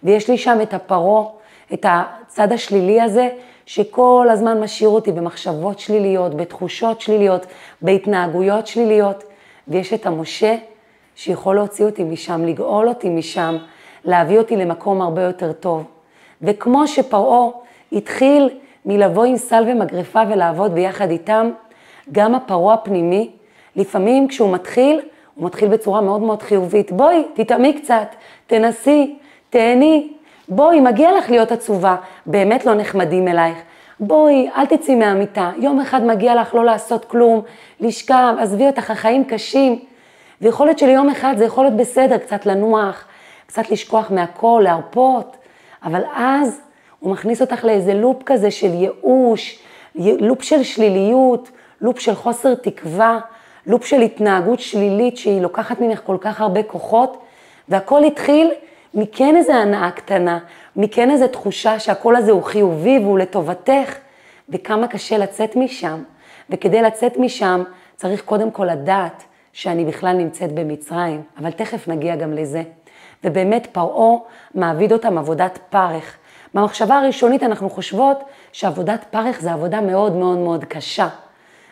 ויש 0.03 0.31
לי 0.31 0.39
שם 0.39 0.59
את 0.63 0.75
הפרעה, 0.75 1.25
את 1.73 1.87
הצד 1.89 2.53
השלילי 2.53 3.01
הזה, 3.01 3.29
שכל 3.67 4.29
הזמן 4.31 4.61
משאיר 4.61 4.89
אותי 4.89 5.13
במחשבות 5.13 5.79
שליליות, 5.79 6.35
בתחושות 6.35 7.01
שליליות, 7.01 7.47
בהתנהגויות 7.83 8.67
שליליות. 8.67 9.25
ויש 9.69 9.93
את 9.93 10.07
המשה 10.07 10.57
שיכול 11.17 11.55
להוציא 11.57 11.85
אותי 11.85 12.05
משם, 12.05 12.45
לגאול 12.45 12.89
אותי 12.89 13.09
משם, 13.09 13.57
להביא 14.05 14.39
אותי 14.39 14.57
למקום 14.57 15.03
הרבה 15.03 15.23
יותר 15.23 15.53
טוב. 15.53 15.85
וכמו 16.43 16.89
שפרעה 16.89 17.49
התחיל 17.93 18.49
מלבוא 18.87 19.25
עם 19.25 19.37
סל 19.37 19.65
ומגרפה 19.69 20.21
ולעבוד 20.29 20.75
ביחד 20.75 21.11
איתם, 21.11 21.51
גם 22.13 22.35
הפרעה 22.35 22.75
הפנימי, 22.75 23.31
לפעמים 23.77 24.29
כשהוא 24.29 24.53
מתחיל, 24.53 25.01
הוא 25.35 25.47
מתחיל 25.47 25.69
בצורה 25.69 26.01
מאוד 26.01 26.21
מאוד 26.21 26.43
חיובית. 26.43 26.93
בואי, 26.93 27.25
תטעמי 27.35 27.81
קצת, 27.83 28.15
תנסי, 28.47 29.19
תהני, 29.51 30.13
בואי, 30.49 30.81
מגיע 30.81 31.19
לך 31.19 31.31
להיות 31.31 31.53
עצובה, 31.53 31.97
באמת 32.27 32.67
לא 32.67 32.75
נחמדים 32.75 33.29
אלייך. 33.29 33.59
בואי, 34.01 34.51
אל 34.57 34.67
תצאי 34.67 34.95
מהמיטה, 34.95 35.51
יום 35.57 35.81
אחד 35.81 36.05
מגיע 36.05 36.35
לך 36.35 36.55
לא 36.55 36.65
לעשות 36.65 37.05
כלום, 37.05 37.43
לשכב, 37.81 38.35
עזבי 38.39 38.67
אותך, 38.67 38.91
החיים 38.91 39.25
קשים. 39.25 39.79
ויכול 40.41 40.67
להיות 40.67 40.79
שליום 40.79 41.09
אחד 41.09 41.35
זה 41.37 41.45
יכול 41.45 41.65
להיות 41.65 41.77
בסדר, 41.77 42.19
קצת 42.19 42.47
לנוח, 42.47 43.05
קצת 43.47 43.71
לשכוח 43.71 44.11
מהכל, 44.11 44.61
להרפות, 44.65 45.37
אבל 45.85 46.03
אז 46.17 46.61
הוא 47.01 47.13
מכניס 47.13 47.41
אותך 47.41 47.65
לאיזה 47.65 47.95
לופ 47.95 48.23
כזה 48.27 48.51
של 48.51 48.75
ייאוש, 48.75 49.59
לופ 49.95 50.43
של 50.43 50.63
שליליות, 50.63 51.51
לופ 51.81 51.99
של 51.99 52.15
חוסר 52.15 52.55
תקווה, 52.55 53.19
לופ 53.67 53.85
של 53.85 54.01
התנהגות 54.01 54.61
שלילית 54.61 55.17
שהיא 55.17 55.41
לוקחת 55.41 55.81
ממך 55.81 56.01
כל 56.05 56.17
כך 56.21 56.41
הרבה 56.41 56.63
כוחות, 56.63 57.23
והכל 57.69 58.05
התחיל 58.05 58.51
מכן 58.95 59.37
איזה 59.37 59.55
הנאה 59.55 59.91
קטנה, 59.91 60.39
מכן 60.77 61.11
איזה 61.11 61.29
תחושה 61.29 61.79
שהכל 61.79 62.17
הזה 62.17 62.33
הוא 62.33 62.43
חיובי 62.43 62.99
והוא 62.99 63.19
לטובתך, 63.19 63.97
וכמה 64.49 64.89
קשה 64.89 65.19
לצאת 65.19 65.57
משם. 65.57 66.03
וכדי 66.51 66.83
לצאת 66.83 67.17
משם 67.17 67.63
צריך 67.97 68.23
קודם 68.23 68.51
כל 68.51 68.65
לדעת 68.65 69.23
שאני 69.53 69.85
בכלל 69.85 70.13
נמצאת 70.17 70.53
במצרים, 70.53 71.23
אבל 71.39 71.51
תכף 71.51 71.89
נגיע 71.89 72.17
גם 72.17 72.33
לזה. 72.33 72.63
ובאמת 73.25 73.67
פרעה 73.73 74.19
מעביד 74.55 74.93
אותם 74.93 75.19
עבודת 75.19 75.59
פרך. 75.71 76.17
במחשבה 76.55 76.99
הראשונית 76.99 77.43
אנחנו 77.43 77.71
חושבות 77.71 78.25
שעבודת 78.53 79.05
פרך 79.11 79.41
זה 79.41 79.53
עבודה 79.53 79.81
מאוד 79.81 80.13
מאוד 80.13 80.39
מאוד 80.39 80.65
קשה. 80.65 81.09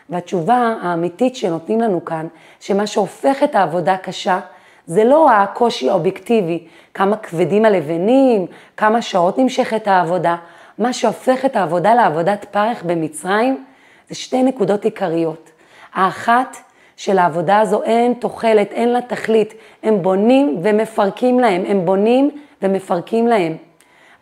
והתשובה 0.09 0.75
האמיתית 0.81 1.35
שנותנים 1.35 1.81
לנו 1.81 2.05
כאן, 2.05 2.27
שמה 2.59 2.87
שהופך 2.87 3.43
את 3.43 3.55
העבודה 3.55 3.97
קשה, 3.97 4.39
זה 4.85 5.03
לא 5.03 5.31
הקושי 5.31 5.89
האובייקטיבי, 5.89 6.67
כמה 6.93 7.17
כבדים 7.17 7.65
הלבנים, 7.65 8.45
כמה 8.77 9.01
שעות 9.01 9.37
נמשכת 9.37 9.87
העבודה. 9.87 10.35
מה 10.77 10.93
שהופך 10.93 11.45
את 11.45 11.55
העבודה 11.55 11.95
לעבודת 11.95 12.45
פרך 12.51 12.83
במצרים, 12.83 13.65
זה 14.09 14.15
שתי 14.15 14.43
נקודות 14.43 14.85
עיקריות. 14.85 15.51
האחת, 15.93 16.57
שלעבודה 16.97 17.59
הזו 17.59 17.83
אין 17.83 18.13
תוחלת, 18.13 18.71
אין 18.71 18.89
לה 18.89 19.01
תכלית. 19.01 19.53
הם 19.83 20.01
בונים 20.01 20.59
ומפרקים 20.63 21.39
להם, 21.39 21.63
הם 21.67 21.85
בונים 21.85 22.31
ומפרקים 22.61 23.27
להם. 23.27 23.57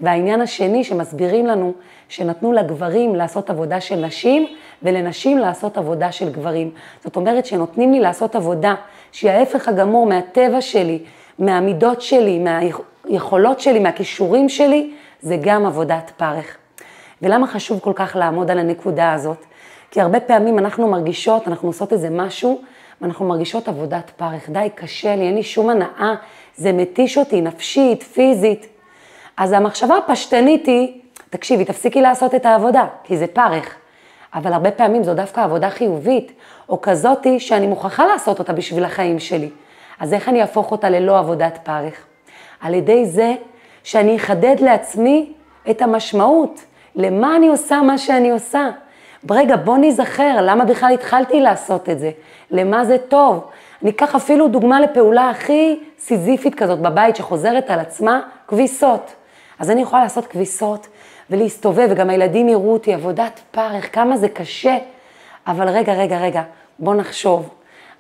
והעניין 0.01 0.42
השני 0.42 0.84
שמסבירים 0.84 1.46
לנו 1.46 1.74
שנתנו 2.10 2.54
לגברים 2.54 3.16
לעשות 3.16 3.50
עבודה 3.50 3.82
של 3.82 3.96
נשים 3.96 4.48
ולנשים 4.84 5.38
לעשות 5.38 5.77
עבודה 5.77 6.12
של 6.12 6.32
גברים. 6.32 6.72
זאת 7.04 7.16
אומרת 7.16 7.46
שנותנים 7.46 7.92
לי 7.92 8.00
לעשות 8.00 8.36
עבודה 8.36 8.75
שהיא 9.12 9.32
ההפך 9.32 9.68
הגמור 9.68 10.06
מהטבע 10.06 10.62
שלי, 10.62 11.00
מהמידות 11.39 12.01
שלי, 12.01 12.39
מהיכולות 12.39 13.60
שלי, 13.60 13.80
מהכישורים 13.80 14.50
שלי, 14.50 14.92
זה 15.22 15.38
גם 15.42 15.66
עבודת 15.66 16.12
פרך. 16.18 16.58
ולמה 17.22 17.48
חשוב 17.48 17.80
כל 17.80 17.94
כך 17.96 18.16
לעמוד 18.16 18.51
על 18.51 18.60
הנקודה 18.60 19.13
הזאת? 19.13 19.46
כי 19.92 20.01
הרבה 20.01 20.20
פעמים 20.20 20.60
אנחנו 20.60 20.88
מרגישות, 20.88 21.48
אנחנו 21.48 21.70
עושות 21.70 21.94
איזה 21.94 22.10
משהו, 22.10 22.62
ואנחנו 23.01 23.27
מרגישות 23.27 23.68
עבודת 23.68 24.12
פרך. 24.18 24.50
די, 24.50 24.68
קשה 24.75 25.16
לי, 25.16 25.22
אין 25.22 25.36
לי 25.36 25.44
שום 25.44 25.70
הנאה, 25.70 26.13
זה 26.56 26.72
מתיש 26.72 27.18
אותי 27.18 27.42
נפשית, 27.42 28.04
פיזית. 28.04 28.76
אז 29.38 29.51
המחשבה 29.51 29.98
הפשטנית 29.98 30.65
היא, 30.65 31.01
תקשיבי, 31.29 31.65
תפסיקי 31.65 32.01
לעשות 32.01 32.36
את 32.36 32.46
העבודה, 32.46 32.86
כי 33.03 33.17
זה 33.17 33.27
פרך. 33.27 33.75
אבל 34.34 34.53
הרבה 34.53 34.72
פעמים 34.72 35.03
זו 35.03 35.13
דווקא 35.13 35.41
עבודה 35.41 35.70
חיובית, 35.70 36.32
או 36.70 36.82
כזאתי 36.82 37.39
שאני 37.39 37.67
מוכרחה 37.67 38.06
לעשות 38.06 38.39
אותה 38.39 38.53
בשביל 38.53 38.84
החיים 38.84 39.20
שלי. 39.20 39.50
אז 40.00 40.13
איך 40.13 40.29
אני 40.29 40.41
אהפוך 40.41 40.72
אותה 40.72 40.89
ללא 40.89 41.20
עבודת 41.20 41.60
פרך? 41.63 42.06
על 42.62 42.74
ידי 42.74 43.06
זה 43.06 43.36
שאני 43.84 44.15
אחדד 44.15 44.56
לעצמי 44.60 45.34
את 45.70 45.82
המשמעות, 45.82 46.62
למה 46.96 47.36
אני 47.36 47.48
עושה 47.48 47.82
מה 47.82 47.98
שאני 47.98 48.32
עושה. 48.32 48.70
רגע, 49.32 49.56
בוא 49.56 49.77
ניזכר, 49.77 50.38
למה 50.41 50.65
בכלל 50.65 50.94
התחלתי 50.94 51.39
לעשות 51.39 51.89
את 51.89 52.00
זה? 52.00 52.12
למה 52.51 52.86
זה 52.86 52.98
טוב? 52.98 53.46
אני 53.82 53.89
אקח 53.89 54.15
אפילו 54.15 54.48
דוגמה 54.48 54.79
לפעולה 54.79 55.29
הכי 55.29 55.79
סיזיפית 56.00 56.56
כזאת 56.56 56.79
בבית 56.79 57.15
שחוזרת 57.15 57.70
על 57.70 57.79
עצמה, 57.79 58.22
כביסות. 58.48 59.12
אז 59.59 59.69
אני 59.69 59.81
יכולה 59.81 60.03
לעשות 60.03 60.27
כביסות 60.27 60.87
ולהסתובב, 61.29 61.87
וגם 61.91 62.09
הילדים 62.09 62.49
יראו 62.49 62.73
אותי, 62.73 62.93
עבודת 62.93 63.39
פרך, 63.51 63.95
כמה 63.95 64.17
זה 64.17 64.29
קשה. 64.29 64.77
אבל 65.47 65.69
רגע, 65.69 65.93
רגע, 65.93 66.17
רגע, 66.17 66.43
בוא 66.79 66.95
נחשוב. 66.95 67.49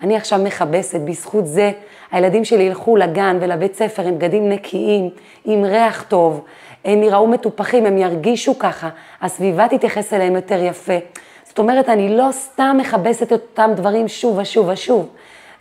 אני 0.01 0.17
עכשיו 0.17 0.39
מכבסת, 0.39 0.99
בזכות 0.99 1.47
זה 1.47 1.71
הילדים 2.11 2.45
שלי 2.45 2.63
ילכו 2.63 2.95
לגן 2.95 3.37
ולבית 3.41 3.75
ספר 3.75 4.03
עם 4.03 4.15
בגדים 4.15 4.49
נקיים, 4.49 5.09
עם 5.45 5.63
ריח 5.63 6.05
טוב, 6.07 6.43
הם 6.85 7.03
יראו 7.03 7.27
מטופחים, 7.27 7.85
הם 7.85 7.97
ירגישו 7.97 8.59
ככה, 8.59 8.89
הסביבה 9.21 9.67
תתייחס 9.67 10.13
אליהם 10.13 10.35
יותר 10.35 10.63
יפה. 10.63 10.97
זאת 11.43 11.59
אומרת, 11.59 11.89
אני 11.89 12.17
לא 12.17 12.27
סתם 12.31 12.77
מכבסת 12.79 13.31
אותם 13.31 13.71
דברים 13.75 14.07
שוב 14.07 14.37
ושוב 14.37 14.67
ושוב. 14.69 15.09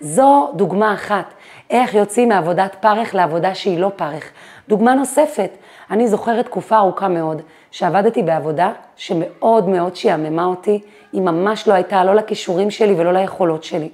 זו 0.01 0.51
דוגמה 0.55 0.95
אחת, 0.95 1.35
איך 1.71 1.95
יוצאים 1.95 2.29
מעבודת 2.29 2.77
פרך 2.81 3.15
לעבודה 3.15 3.55
שהיא 3.55 3.79
לא 3.79 3.91
פרך. 3.97 4.31
דוגמה 4.69 4.95
נוספת, 4.95 5.51
אני 5.91 6.09
זוכרת 6.09 6.45
תקופה 6.45 6.77
ארוכה 6.77 7.09
מאוד, 7.09 7.43
שעבדתי 7.71 8.23
בעבודה 8.23 8.73
שמאוד 8.97 9.69
מאוד 9.69 9.97
שעממה 9.97 10.45
אותי, 10.45 10.81
היא 11.13 11.23
ממש 11.23 11.69
לא 11.69 11.75
הייתה 11.75 12.05
לא 12.05 12.15
לכישורים 12.15 12.71
שלי 12.71 12.95
ולא 12.97 13.13
ליכולות 13.13 13.65
שלי. 13.65 13.89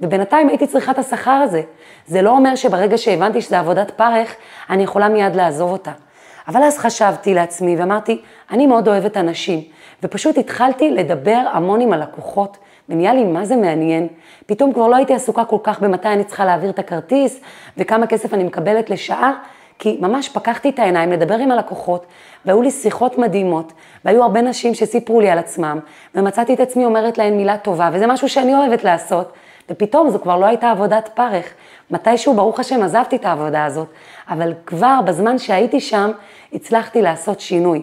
ובינתיים 0.00 0.48
הייתי 0.48 0.66
צריכה 0.66 0.92
את 0.92 0.98
השכר 0.98 1.30
הזה. 1.30 1.62
זה 2.06 2.22
לא 2.22 2.30
אומר 2.30 2.54
שברגע 2.54 2.98
שהבנתי 2.98 3.40
שזה 3.40 3.58
עבודת 3.58 3.90
פרך, 3.90 4.36
אני 4.70 4.82
יכולה 4.82 5.08
מיד 5.08 5.36
לעזוב 5.36 5.70
אותה. 5.70 5.92
אבל 6.48 6.62
אז 6.62 6.78
חשבתי 6.78 7.34
לעצמי 7.34 7.76
ואמרתי, 7.76 8.22
אני 8.50 8.66
מאוד 8.66 8.88
אוהבת 8.88 9.16
אנשים, 9.16 9.60
ופשוט 10.02 10.38
התחלתי 10.38 10.90
לדבר 10.90 11.40
המון 11.52 11.80
עם 11.80 11.92
הלקוחות, 11.92 12.56
ונהיה 12.88 13.14
לי 13.14 13.24
מה 13.24 13.44
זה 13.44 13.56
מעניין. 13.56 14.08
פתאום 14.46 14.72
כבר 14.72 14.88
לא 14.88 14.96
הייתי 14.96 15.14
עסוקה 15.14 15.44
כל 15.44 15.58
כך 15.62 15.80
במתי 15.80 16.08
אני 16.08 16.24
צריכה 16.24 16.44
להעביר 16.44 16.70
את 16.70 16.78
הכרטיס, 16.78 17.40
וכמה 17.76 18.06
כסף 18.06 18.34
אני 18.34 18.44
מקבלת 18.44 18.90
לשעה, 18.90 19.32
כי 19.78 19.98
ממש 20.00 20.28
פקחתי 20.28 20.68
את 20.68 20.78
העיניים 20.78 21.12
לדבר 21.12 21.34
עם 21.34 21.50
הלקוחות, 21.50 22.06
והיו 22.44 22.62
לי 22.62 22.70
שיחות 22.70 23.18
מדהימות, 23.18 23.72
והיו 24.04 24.22
הרבה 24.22 24.42
נשים 24.42 24.74
שסיפרו 24.74 25.20
לי 25.20 25.30
על 25.30 25.38
עצמם, 25.38 25.78
ומצאתי 26.14 26.54
את 26.54 26.60
עצמי 26.60 26.84
אומרת 26.84 27.18
להן 27.18 27.36
מילה 27.36 27.58
טובה, 27.58 27.90
וזה 27.92 28.06
משהו 28.06 28.28
שאני 28.28 28.54
אוהבת 28.54 28.84
לעשות, 28.84 29.32
ופתאום 29.70 30.10
זו 30.10 30.18
כבר 30.18 30.36
לא 30.36 30.46
הייתה 30.46 30.70
עבודת 30.70 31.08
פרך. 31.14 31.46
מתישהו, 31.90 32.34
ברוך 32.34 32.60
השם, 32.60 32.82
עזבתי 32.82 33.16
את 33.16 33.24
העבודה 33.24 33.64
הזאת, 33.64 33.88
אבל 34.28 34.54
כבר 34.66 35.00
בזמן 35.04 35.38
שהייתי 35.38 35.80
שם, 35.80 36.10
הצלחתי 36.52 37.02
לעשות 37.02 37.40
שינוי. 37.40 37.82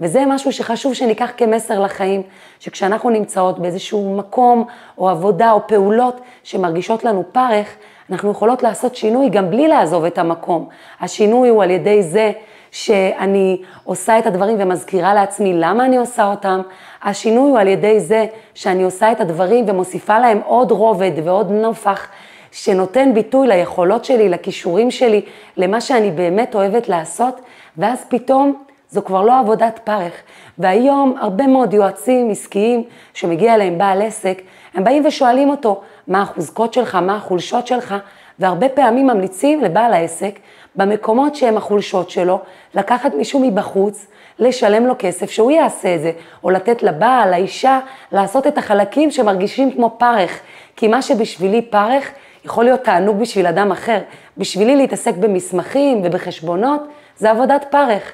וזה 0.00 0.24
משהו 0.26 0.52
שחשוב 0.52 0.94
שניקח 0.94 1.30
כמסר 1.36 1.80
לחיים, 1.80 2.22
שכשאנחנו 2.60 3.10
נמצאות 3.10 3.58
באיזשהו 3.58 4.16
מקום 4.16 4.64
או 4.98 5.08
עבודה 5.08 5.52
או 5.52 5.66
פעולות 5.66 6.20
שמרגישות 6.42 7.04
לנו 7.04 7.24
פרך, 7.32 7.76
אנחנו 8.10 8.30
יכולות 8.30 8.62
לעשות 8.62 8.96
שינוי 8.96 9.28
גם 9.28 9.50
בלי 9.50 9.68
לעזוב 9.68 10.04
את 10.04 10.18
המקום. 10.18 10.68
השינוי 11.00 11.48
הוא 11.48 11.62
על 11.62 11.70
ידי 11.70 12.02
זה 12.02 12.32
שאני 12.70 13.62
עושה 13.84 14.18
את 14.18 14.26
הדברים 14.26 14.56
ומזכירה 14.58 15.14
לעצמי 15.14 15.52
למה 15.54 15.84
אני 15.84 15.96
עושה 15.96 16.26
אותם. 16.30 16.60
השינוי 17.02 17.50
הוא 17.50 17.58
על 17.58 17.68
ידי 17.68 18.00
זה 18.00 18.26
שאני 18.54 18.82
עושה 18.82 19.12
את 19.12 19.20
הדברים 19.20 19.64
ומוסיפה 19.68 20.18
להם 20.18 20.40
עוד 20.44 20.70
רובד 20.70 21.12
ועוד 21.24 21.50
נופח 21.50 22.08
שנותן 22.52 23.14
ביטוי 23.14 23.48
ליכולות 23.48 24.04
שלי, 24.04 24.28
לכישורים 24.28 24.90
שלי, 24.90 25.22
למה 25.56 25.80
שאני 25.80 26.10
באמת 26.10 26.54
אוהבת 26.54 26.88
לעשות, 26.88 27.40
ואז 27.76 28.04
פתאום 28.08 28.62
זו 28.90 29.04
כבר 29.04 29.22
לא 29.22 29.38
עבודת 29.38 29.80
פרך. 29.84 30.12
והיום 30.58 31.16
הרבה 31.20 31.46
מאוד 31.46 31.74
יועצים 31.74 32.30
עסקיים 32.30 32.84
שמגיע 33.14 33.54
אליהם 33.54 33.78
בעל 33.78 34.02
עסק, 34.02 34.42
הם 34.74 34.84
באים 34.84 35.06
ושואלים 35.06 35.50
אותו, 35.50 35.80
מה 36.08 36.22
החוזקות 36.22 36.72
שלך, 36.72 36.94
מה 36.94 37.16
החולשות 37.16 37.66
שלך, 37.66 37.94
והרבה 38.38 38.68
פעמים 38.68 39.06
ממליצים 39.06 39.60
לבעל 39.60 39.92
העסק, 39.92 40.38
במקומות 40.76 41.36
שהם 41.36 41.56
החולשות 41.56 42.10
שלו, 42.10 42.40
לקחת 42.74 43.14
מישהו 43.14 43.40
מבחוץ, 43.40 44.06
לשלם 44.38 44.86
לו 44.86 44.94
כסף, 44.98 45.30
שהוא 45.30 45.50
יעשה 45.50 45.94
את 45.94 46.00
זה, 46.00 46.12
או 46.44 46.50
לתת 46.50 46.82
לבעל, 46.82 47.30
לאישה, 47.30 47.80
לעשות 48.12 48.46
את 48.46 48.58
החלקים 48.58 49.10
שמרגישים 49.10 49.72
כמו 49.72 49.96
פרך. 49.98 50.40
כי 50.76 50.88
מה 50.88 51.02
שבשבילי 51.02 51.62
פרך, 51.62 52.10
יכול 52.44 52.64
להיות 52.64 52.84
תענוג 52.84 53.20
בשביל 53.20 53.46
אדם 53.46 53.72
אחר. 53.72 53.98
בשבילי 54.38 54.76
להתעסק 54.76 55.14
במסמכים 55.14 56.00
ובחשבונות, 56.04 56.80
זה 57.16 57.30
עבודת 57.30 57.66
פרך. 57.70 58.12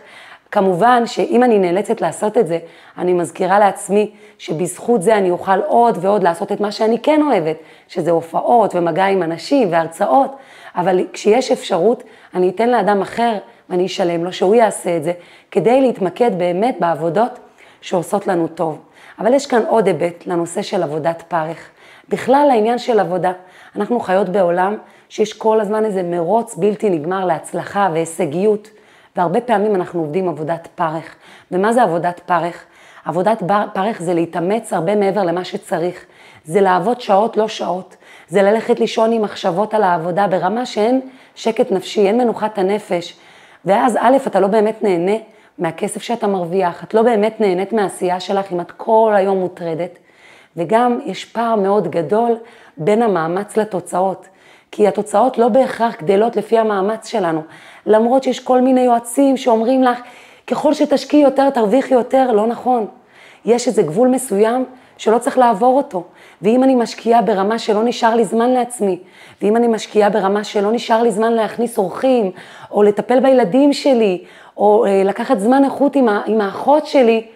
כמובן 0.53 1.07
שאם 1.07 1.43
אני 1.43 1.59
נאלצת 1.59 2.01
לעשות 2.01 2.39
את 2.39 2.47
זה, 2.47 2.59
אני 2.99 3.13
מזכירה 3.13 3.59
לעצמי 3.59 4.11
שבזכות 4.39 5.03
זה 5.03 5.17
אני 5.17 5.31
אוכל 5.31 5.61
עוד 5.67 5.99
ועוד 6.01 6.23
לעשות 6.23 6.53
את 6.53 6.61
מה 6.61 6.73
שאני 6.73 6.99
כן 6.99 7.23
אוהבת, 7.23 7.57
שזה 7.89 8.11
הופעות 8.11 8.75
ומגע 8.75 9.05
עם 9.05 9.23
אנשים 9.23 9.73
והרצאות, 9.73 10.37
אבל 10.77 11.07
כשיש 11.13 11.53
אפשרות, 11.53 12.03
אני 12.35 12.49
אתן 12.49 12.69
לאדם 12.69 13.03
אחר 13.03 13.39
ואני 13.71 13.87
אשלם 13.87 14.25
לו 14.25 14.33
שהוא 14.33 14.55
יעשה 14.55 14.97
את 14.97 15.05
זה, 15.05 15.13
כדי 15.51 15.81
להתמקד 15.81 16.39
באמת 16.39 16.77
בעבודות 16.81 17.39
שעושות 17.81 18.27
לנו 18.27 18.49
טוב. 18.49 18.79
אבל 19.19 19.35
יש 19.35 19.47
כאן 19.47 19.63
עוד 19.69 19.87
היבט 19.87 20.27
לנושא 20.27 20.63
של 20.63 20.83
עבודת 20.83 21.23
פרך. 21.29 21.71
בכלל 22.09 22.45
לעניין 22.49 22.79
של 22.79 23.01
עבודה, 23.01 23.33
אנחנו 23.77 24.01
חיות 24.01 24.29
בעולם 24.29 24.77
שיש 25.09 25.33
כל 25.33 25.61
הזמן 25.61 25.85
איזה 25.85 26.03
מרוץ 26.03 26.57
בלתי 26.57 26.91
נגמר 26.91 27.25
להצלחה 27.25 27.89
והישגיות. 27.93 28.69
והרבה 29.17 29.41
פעמים 29.41 29.75
אנחנו 29.75 30.01
עובדים 30.01 30.29
עבודת 30.29 30.69
פרך. 30.75 31.15
ומה 31.53 31.73
זה 31.73 31.83
עבודת 31.83 32.21
פרך? 32.27 32.65
עבודת 33.05 33.43
פרך 33.73 34.03
זה 34.03 34.15
להתאמץ 34.15 34.73
הרבה 34.73 34.97
מעבר 34.97 35.23
למה 35.23 35.45
שצריך. 35.45 36.05
זה 36.45 36.61
לעבוד 36.61 37.01
שעות 37.01 37.37
לא 37.37 37.49
שעות. 37.49 37.97
זה 38.29 38.43
ללכת 38.43 38.81
לישון 38.81 39.13
עם 39.13 39.23
מחשבות 39.23 39.75
על 39.75 39.83
העבודה 39.83 40.27
ברמה 40.27 40.67
שאין 40.67 41.01
שקט 41.35 41.73
נפשי, 41.73 42.07
אין 42.07 42.19
מנוחת 42.19 42.59
הנפש. 42.59 43.17
ואז 43.65 43.99
א', 44.01 44.17
אתה 44.27 44.41
לא 44.41 44.47
באמת 44.47 44.83
נהנה 44.83 45.17
מהכסף 45.59 46.03
שאתה 46.03 46.27
מרוויח, 46.27 46.85
את 46.85 46.95
לא 46.95 47.03
באמת 47.03 47.41
נהנית 47.41 47.73
מהעשייה 47.73 48.21
שלך 48.21 48.53
אם 48.53 48.61
את 48.61 48.71
כל 48.71 49.13
היום 49.17 49.39
מוטרדת. 49.39 49.99
וגם 50.57 50.99
יש 51.05 51.25
פער 51.25 51.57
מאוד 51.57 51.91
גדול 51.91 52.37
בין 52.77 53.03
המאמץ 53.03 53.57
לתוצאות. 53.57 54.29
כי 54.73 54.89
התוצאות 54.89 55.39
לא 55.39 55.49
בהכרח 55.49 55.97
גדלות 56.03 56.37
לפי 56.37 56.59
המאמץ 56.59 57.09
שלנו. 57.09 57.43
למרות 57.87 58.23
שיש 58.23 58.41
כל 58.41 58.61
מיני 58.61 58.81
יועצים 58.81 59.37
שאומרים 59.37 59.83
לך, 59.83 60.01
ככל 60.47 60.75
שתשקיעי 60.75 61.23
יותר, 61.23 61.51
תרוויחי 61.51 61.95
יותר, 61.95 62.33
לא 62.33 62.47
נכון. 62.47 62.87
יש 63.45 63.69
איזה 63.69 63.83
גבול 63.83 64.09
מסוים 64.09 64.65
שלא 64.97 65.19
צריך 65.19 65.39
לעבור 65.39 65.77
אותו. 65.77 66.05
ואם 66.43 66.65
אני 66.65 66.75
משקיעה 66.75 67.23
ברמה 67.23 67.59
שלא 67.59 67.85
נשאר 67.85 68.15
לי 68.15 68.25
זמן 68.25 68.51
לעצמי, 68.51 68.99
ואם 69.43 69.57
אני 69.57 69.69
משקיעה 69.69 70.11
ברמה 70.11 70.45
שלא 70.45 70.73
נשאר 70.73 71.03
לי 71.03 71.11
זמן 71.11 71.33
להכניס 71.33 71.79
אורחים, 71.79 72.31
או 72.71 72.83
לטפל 72.83 73.21
בילדים 73.21 73.73
שלי, 73.73 74.25
או 74.57 74.87
אה, 74.87 75.03
לקחת 75.05 75.39
זמן 75.39 75.65
איכות 75.65 75.97
עם, 75.97 76.09
עם 76.27 76.41
האחות 76.41 76.87
שלי, 76.87 77.27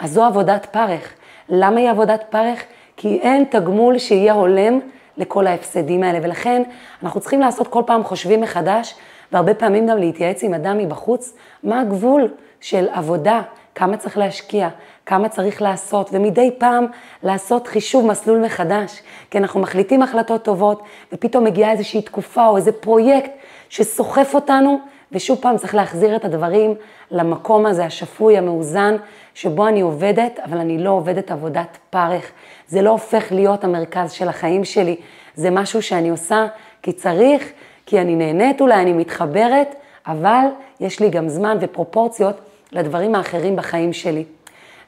אז 0.00 0.12
זו 0.12 0.24
עבודת 0.24 0.66
פרך. 0.66 1.12
למה 1.48 1.80
היא 1.80 1.90
עבודת 1.90 2.24
פרך? 2.30 2.62
כי 2.96 3.18
אין 3.22 3.44
תגמול 3.44 3.98
שיהיה 3.98 4.32
הולם 4.32 4.80
לכל 5.18 5.46
ההפסדים 5.46 6.02
האלה, 6.02 6.18
ולכן 6.22 6.62
אנחנו 7.02 7.20
צריכים 7.20 7.40
לעשות 7.40 7.68
כל 7.68 7.82
פעם 7.86 8.04
חושבים 8.04 8.40
מחדש, 8.40 8.94
והרבה 9.32 9.54
פעמים 9.54 9.86
גם 9.86 9.98
להתייעץ 9.98 10.42
עם 10.42 10.54
אדם 10.54 10.78
מבחוץ, 10.78 11.34
מה 11.62 11.80
הגבול 11.80 12.28
של 12.60 12.86
עבודה, 12.92 13.42
כמה 13.74 13.96
צריך 13.96 14.18
להשקיע, 14.18 14.68
כמה 15.06 15.28
צריך 15.28 15.62
לעשות, 15.62 16.10
ומדי 16.12 16.50
פעם 16.58 16.86
לעשות 17.22 17.66
חישוב 17.66 18.06
מסלול 18.06 18.38
מחדש, 18.38 19.02
כי 19.30 19.38
אנחנו 19.38 19.60
מחליטים 19.60 20.02
החלטות 20.02 20.42
טובות, 20.44 20.82
ופתאום 21.12 21.44
מגיעה 21.44 21.72
איזושהי 21.72 22.02
תקופה 22.02 22.46
או 22.46 22.56
איזה 22.56 22.72
פרויקט 22.72 23.30
שסוחף 23.68 24.34
אותנו, 24.34 24.78
ושוב 25.12 25.38
פעם 25.40 25.56
צריך 25.56 25.74
להחזיר 25.74 26.16
את 26.16 26.24
הדברים 26.24 26.74
למקום 27.10 27.66
הזה, 27.66 27.84
השפוי, 27.84 28.38
המאוזן, 28.38 28.96
שבו 29.34 29.66
אני 29.68 29.80
עובדת, 29.80 30.38
אבל 30.44 30.58
אני 30.58 30.78
לא 30.78 30.90
עובדת 30.90 31.30
עבודת 31.30 31.78
פרך. 31.90 32.30
זה 32.68 32.82
לא 32.82 32.90
הופך 32.90 33.24
להיות 33.30 33.64
המרכז 33.64 34.12
של 34.12 34.28
החיים 34.28 34.64
שלי, 34.64 34.96
זה 35.34 35.50
משהו 35.50 35.82
שאני 35.82 36.10
עושה 36.10 36.46
כי 36.82 36.92
צריך, 36.92 37.52
כי 37.86 38.00
אני 38.00 38.16
נהנית 38.16 38.60
אולי, 38.60 38.82
אני 38.82 38.92
מתחברת, 38.92 39.74
אבל 40.06 40.44
יש 40.80 41.00
לי 41.00 41.10
גם 41.10 41.28
זמן 41.28 41.56
ופרופורציות 41.60 42.40
לדברים 42.72 43.14
האחרים 43.14 43.56
בחיים 43.56 43.92
שלי. 43.92 44.24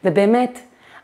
ובאמת, 0.04 0.58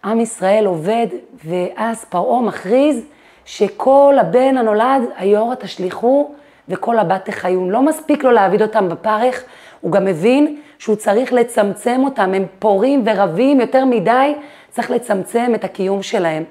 עם 0.04 0.20
ישראל 0.20 0.66
עובד, 0.66 1.06
ואז 1.44 2.04
פרעה 2.04 2.42
מכריז 2.42 3.00
שכל 3.44 4.16
הבן 4.20 4.56
הנולד, 4.56 5.02
היאורה 5.16 5.56
תשליכו, 5.56 6.34
וכל 6.68 6.98
הבת 6.98 7.24
תחיון. 7.24 7.70
לא 7.70 7.82
מספיק 7.82 8.24
לו 8.24 8.30
להעביד 8.30 8.62
אותם 8.62 8.88
בפרך, 8.88 9.44
הוא 9.80 9.92
גם 9.92 10.04
מבין 10.04 10.60
שהוא 10.78 10.96
צריך 10.96 11.32
לצמצם 11.32 12.00
אותם, 12.04 12.34
הם 12.34 12.46
פורים 12.58 13.02
ורבים 13.06 13.60
יותר 13.60 13.84
מדי, 13.84 14.34
צריך 14.70 14.90
לצמצם 14.90 15.52
את 15.54 15.64
הקיום 15.64 16.02
שלהם. 16.02 16.44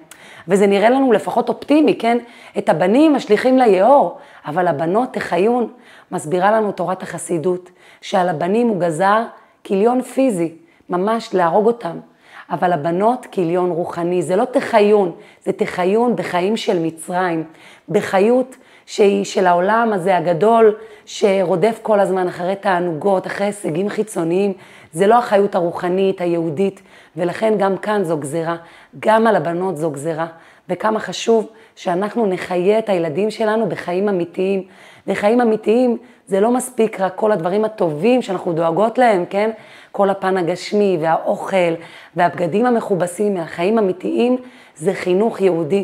וזה 0.48 0.68
נראה 0.68 0.90
לנו 0.90 1.12
לפחות 1.12 1.50
אופטימי, 1.50 1.98
כן? 2.00 2.18
את 2.58 2.70
הבנים 2.70 3.14
משליכים 3.14 3.58
ליאור, 3.58 4.18
אבל 4.46 4.68
הבנות 4.68 5.14
תחיון. 5.14 5.70
מסבירה 6.12 6.52
לנו 6.52 6.72
תורת 6.72 7.04
החסידות, 7.04 7.70
שעל 8.02 8.30
הבנים 8.30 8.68
הוא 8.68 8.80
גזר 8.80 9.24
כיליון 9.64 10.02
פיזי, 10.02 10.56
ממש 10.90 11.34
להרוג 11.34 11.68
אותם. 11.68 12.00
אבל 12.50 12.74
הבנות 12.74 13.28
כיליון 13.32 13.70
רוחני, 13.70 14.22
זה 14.22 14.36
לא 14.36 14.46
תחיון, 14.46 15.12
זה 15.44 15.52
תחיון 15.52 16.16
בחיים 16.16 16.58
של 16.58 16.80
מצרים, 16.80 17.44
בחיות 17.90 18.56
שהיא 18.86 19.24
של 19.24 19.46
העולם 19.46 19.94
הזה 19.94 20.18
הגדול, 20.18 20.76
שרודף 21.06 21.80
כל 21.82 22.00
הזמן 22.00 22.28
אחרי 22.28 22.56
תענוגות, 22.56 23.28
אחרי 23.28 23.48
הישגים 23.48 23.90
חיצוניים, 23.90 24.54
זה 24.92 25.08
לא 25.08 25.18
החיות 25.18 25.56
הרוחנית, 25.56 26.22
היהודית, 26.22 26.82
ולכן 27.16 27.54
גם 27.58 27.78
כאן 27.78 28.04
זו 28.04 28.18
גזירה, 28.18 28.56
גם 29.00 29.28
על 29.28 29.36
הבנות 29.36 29.78
זו 29.78 29.92
גזירה, 29.92 30.28
וכמה 30.70 31.00
חשוב 31.00 31.48
שאנחנו 31.76 32.26
נחיה 32.26 32.80
את 32.80 32.90
הילדים 32.90 33.32
שלנו 33.32 33.70
בחיים 33.70 34.10
אמיתיים. 34.10 34.64
וחיים 35.08 35.42
אמיתיים 35.42 35.98
זה 36.28 36.40
לא 36.40 36.52
מספיק 36.52 37.00
רק 37.00 37.16
כל 37.16 37.32
הדברים 37.32 37.66
הטובים 37.66 38.22
שאנחנו 38.22 38.54
דואגות 38.54 38.98
להם, 38.98 39.26
כן? 39.30 39.52
כל 39.92 40.10
הפן 40.10 40.38
הגשמי 40.38 40.98
והאוכל 41.02 41.74
והבגדים 42.16 42.66
המכובסים, 42.66 43.38
החיים 43.38 43.78
אמיתיים 43.78 44.38
זה 44.76 44.94
חינוך 44.94 45.42
יהודי. 45.42 45.84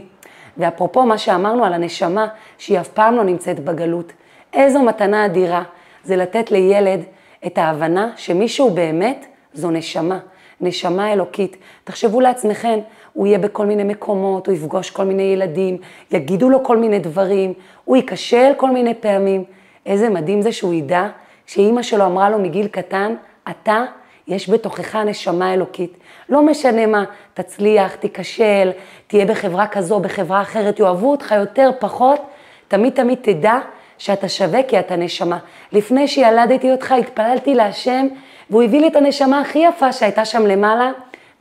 ואפרופו 0.58 1.06
מה 1.06 1.18
שאמרנו 1.18 1.65
על 1.65 1.74
הנשמה, 1.74 2.27
שהיא 2.58 2.80
אף 2.80 2.88
פעם 2.88 3.15
לא 3.15 3.24
נמצאת 3.24 3.60
בגלות, 3.60 4.13
איזו 4.53 4.84
מתנה 4.84 5.25
אדירה 5.25 5.63
זה 6.03 6.15
לתת 6.15 6.51
לילד 6.51 7.00
את 7.46 7.58
ההבנה 7.58 8.10
שמישהו 8.18 8.70
באמת 8.70 9.25
זו 9.53 9.72
נשמה, 9.72 10.20
נשמה 10.62 11.13
אלוקית. 11.13 11.58
תחשבו 11.84 12.22
לעצמכם, 12.22 12.80
הוא 13.13 13.27
יהיה 13.27 13.39
בכל 13.39 13.65
מיני 13.65 13.84
מקומות, 13.84 14.48
הוא 14.48 14.56
יפגוש 14.56 14.89
כל 14.89 15.03
מיני 15.03 15.24
ילדים, 15.24 15.77
יגידו 16.12 16.50
לו 16.50 16.63
כל 16.63 16.77
מיני 16.77 17.00
דברים, 17.00 17.53
הוא 17.86 17.98
ייכשל 17.98 18.51
כל 18.58 18.72
מיני 18.72 18.94
פעמים. 18.94 19.44
איזה 19.86 20.10
מדהים 20.10 20.41
זה 20.41 20.51
שהוא 20.51 20.74
ידע 20.74 21.08
שאימא 21.46 21.82
שלו 21.82 22.06
אמרה 22.06 22.30
לו 22.30 22.39
מגיל 22.39 22.68
קטן, 22.68 23.15
אתה, 23.50 23.84
יש 24.27 24.50
בתוכך 24.50 24.96
נשמה 24.96 25.53
אלוקית. 25.53 25.98
לא 26.30 26.41
משנה 26.41 26.86
מה, 26.86 27.03
תצליח, 27.34 27.96
תיכשל, 27.96 28.72
תהיה 29.08 29.25
בחברה 29.25 29.68
כזו, 29.68 30.00
בחברה 30.00 30.41
אחרת, 30.41 30.80
יאהבו 30.80 31.12
אותך 31.12 31.36
יותר, 31.38 31.70
פחות, 31.80 32.22
תמיד 32.68 32.94
תמיד 32.94 33.18
תדע 33.22 33.60
שאתה 33.98 34.30
שווה 34.30 34.63
כי 34.63 34.80
אתה 34.80 34.96
נשמה. 34.96 35.38
לפני 35.72 36.08
שילדתי 36.08 36.72
אותך 36.72 36.91
התפללתי 36.91 37.56
להשם, 37.56 38.08
והוא 38.50 38.63
הביא 38.63 38.82
לי 38.82 38.88
את 38.88 38.96
הנשמה 38.96 39.39
הכי 39.39 39.60
יפה 39.60 39.91
שהייתה 39.91 40.25
שם 40.25 40.46
למעלה, 40.46 40.91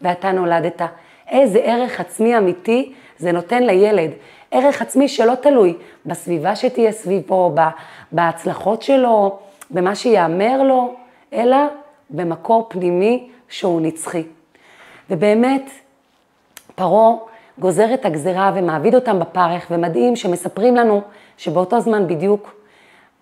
ואתה 0.02 0.32
נולדת. 0.32 0.82
איזה 1.30 1.58
ערך 1.58 2.00
עצמי 2.00 2.38
אמיתי 2.38 2.92
זה 3.18 3.32
נותן 3.32 3.62
לילד. 3.62 4.10
ערך 4.50 4.82
עצמי 4.82 5.08
שלא 5.08 5.34
תלוי 5.34 5.76
בסביבה 6.06 6.56
שתהיה 6.56 6.92
סביבו, 6.92 7.54
בהצלחות 8.12 8.82
שלו, 8.82 9.38
במה 9.70 9.94
שיאמר 9.94 10.62
לו, 10.62 10.94
אלא 11.32 11.56
במקור 12.10 12.66
פנימי 12.68 13.28
שהוא 13.48 13.80
נצחי. 13.80 14.22
ובאמת, 15.10 15.70
פרעה 16.74 17.16
גוזר 17.58 17.94
את 17.94 18.06
הגזרה 18.06 18.52
ומעביד 18.54 18.94
אותם 18.94 19.18
בפרך, 19.18 19.66
ומדהים 19.70 20.16
שמספרים 20.16 20.76
לנו 20.76 21.02
שבאותו 21.36 21.80
זמן 21.80 22.06
בדיוק 22.06 22.54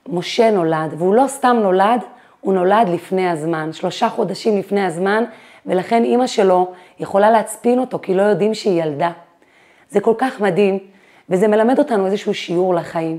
משה 0.09 0.51
נולד, 0.51 0.95
והוא 0.99 1.15
לא 1.15 1.25
סתם 1.27 1.57
נולד, 1.63 2.01
הוא 2.41 2.55
נולד 2.55 2.89
לפני 2.89 3.29
הזמן, 3.29 3.73
שלושה 3.73 4.09
חודשים 4.09 4.59
לפני 4.59 4.87
הזמן, 4.87 5.25
ולכן 5.69 6.05
אימא 6.05 6.27
שלו 6.27 6.73
יכולה 6.99 7.31
להצפין 7.31 7.79
אותו, 7.79 7.99
כי 7.99 8.15
לא 8.15 8.23
יודעים 8.23 8.55
שהיא 8.55 8.83
ילדה. 8.83 9.11
זה 9.91 10.01
כל 10.01 10.15
כך 10.19 10.41
מדהים, 10.41 10.79
וזה 11.29 11.49
מלמד 11.49 11.79
אותנו 11.79 12.07
איזשהו 12.07 12.35
שיעור 12.35 12.75
לחיים. 12.75 13.19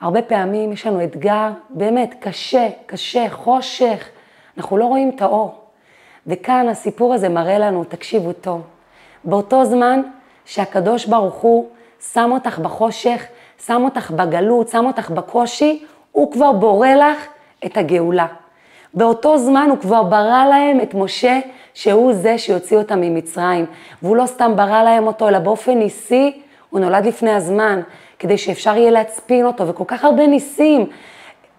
הרבה 0.00 0.22
פעמים 0.22 0.72
יש 0.72 0.86
לנו 0.86 1.04
אתגר 1.04 1.48
באמת 1.70 2.14
קשה, 2.20 2.68
קשה, 2.86 3.26
חושך, 3.30 4.08
אנחנו 4.58 4.76
לא 4.76 4.84
רואים 4.84 5.10
את 5.16 5.22
האור. 5.22 5.54
וכאן 6.26 6.68
הסיפור 6.68 7.14
הזה 7.14 7.28
מראה 7.28 7.58
לנו, 7.58 7.84
תקשיבו 7.84 8.32
טוב, 8.32 8.62
באותו 9.24 9.64
זמן 9.64 10.02
שהקדוש 10.44 11.06
ברוך 11.06 11.34
הוא 11.34 11.68
שם 12.12 12.30
אותך 12.32 12.58
בחושך, 12.58 13.26
שם 13.66 13.82
אותך 13.84 14.10
בגלות, 14.10 14.68
שם 14.68 14.86
אותך 14.86 15.10
בקושי, 15.10 15.84
הוא 16.12 16.32
כבר 16.32 16.52
בורא 16.52 16.88
לך 16.88 17.26
את 17.66 17.76
הגאולה. 17.76 18.26
באותו 18.94 19.38
זמן 19.38 19.66
הוא 19.70 19.78
כבר 19.78 20.02
ברא 20.02 20.46
להם 20.50 20.80
את 20.80 20.94
משה, 20.94 21.38
שהוא 21.74 22.12
זה 22.12 22.38
שיוציא 22.38 22.76
אותם 22.76 23.00
ממצרים. 23.00 23.66
והוא 24.02 24.16
לא 24.16 24.26
סתם 24.26 24.56
ברא 24.56 24.82
להם 24.82 25.06
אותו, 25.06 25.28
אלא 25.28 25.38
באופן 25.38 25.78
ניסי, 25.78 26.40
הוא 26.70 26.80
נולד 26.80 27.06
לפני 27.06 27.32
הזמן, 27.32 27.80
כדי 28.18 28.38
שאפשר 28.38 28.76
יהיה 28.76 28.90
להצפין 28.90 29.46
אותו, 29.46 29.68
וכל 29.68 29.84
כך 29.86 30.04
הרבה 30.04 30.26
ניסים. 30.26 30.86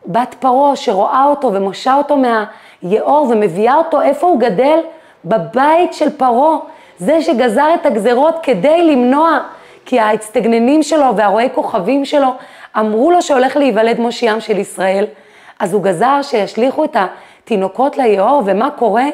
בת 0.05 0.35
פרעה 0.39 0.75
שרואה 0.75 1.25
אותו 1.25 1.53
ומושה 1.53 1.95
אותו 1.95 2.17
מהיאור 2.17 3.27
ומביאה 3.29 3.75
אותו, 3.75 4.01
איפה 4.01 4.27
הוא 4.27 4.39
גדל? 4.39 4.79
בבית 5.25 5.93
של 5.93 6.09
פרעה. 6.09 6.57
זה 6.97 7.21
שגזר 7.21 7.73
את 7.73 7.85
הגזרות 7.85 8.35
כדי 8.43 8.85
למנוע, 8.85 9.39
כי 9.85 9.99
ההצטגננים 9.99 10.83
שלו 10.83 11.15
והרועי 11.15 11.49
כוכבים 11.55 12.05
שלו 12.05 12.27
אמרו 12.79 13.11
לו 13.11 13.21
שהולך 13.21 13.57
להיוולד 13.57 13.99
מושיעם 13.99 14.41
של 14.41 14.57
ישראל. 14.57 15.05
אז 15.59 15.73
הוא 15.73 15.83
גזר 15.83 16.19
שישליכו 16.21 16.83
את 16.83 16.97
התינוקות 17.43 17.97
ליאור, 17.97 18.41
ומה 18.45 18.71
קורה? 18.71 19.05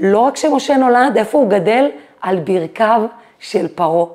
לא 0.00 0.18
רק 0.18 0.36
שמשה 0.36 0.76
נולד, 0.76 1.16
איפה 1.16 1.38
הוא 1.38 1.50
גדל? 1.50 1.88
על 2.20 2.38
ברכיו 2.38 3.02
של 3.38 3.68
פרעה. 3.68 4.06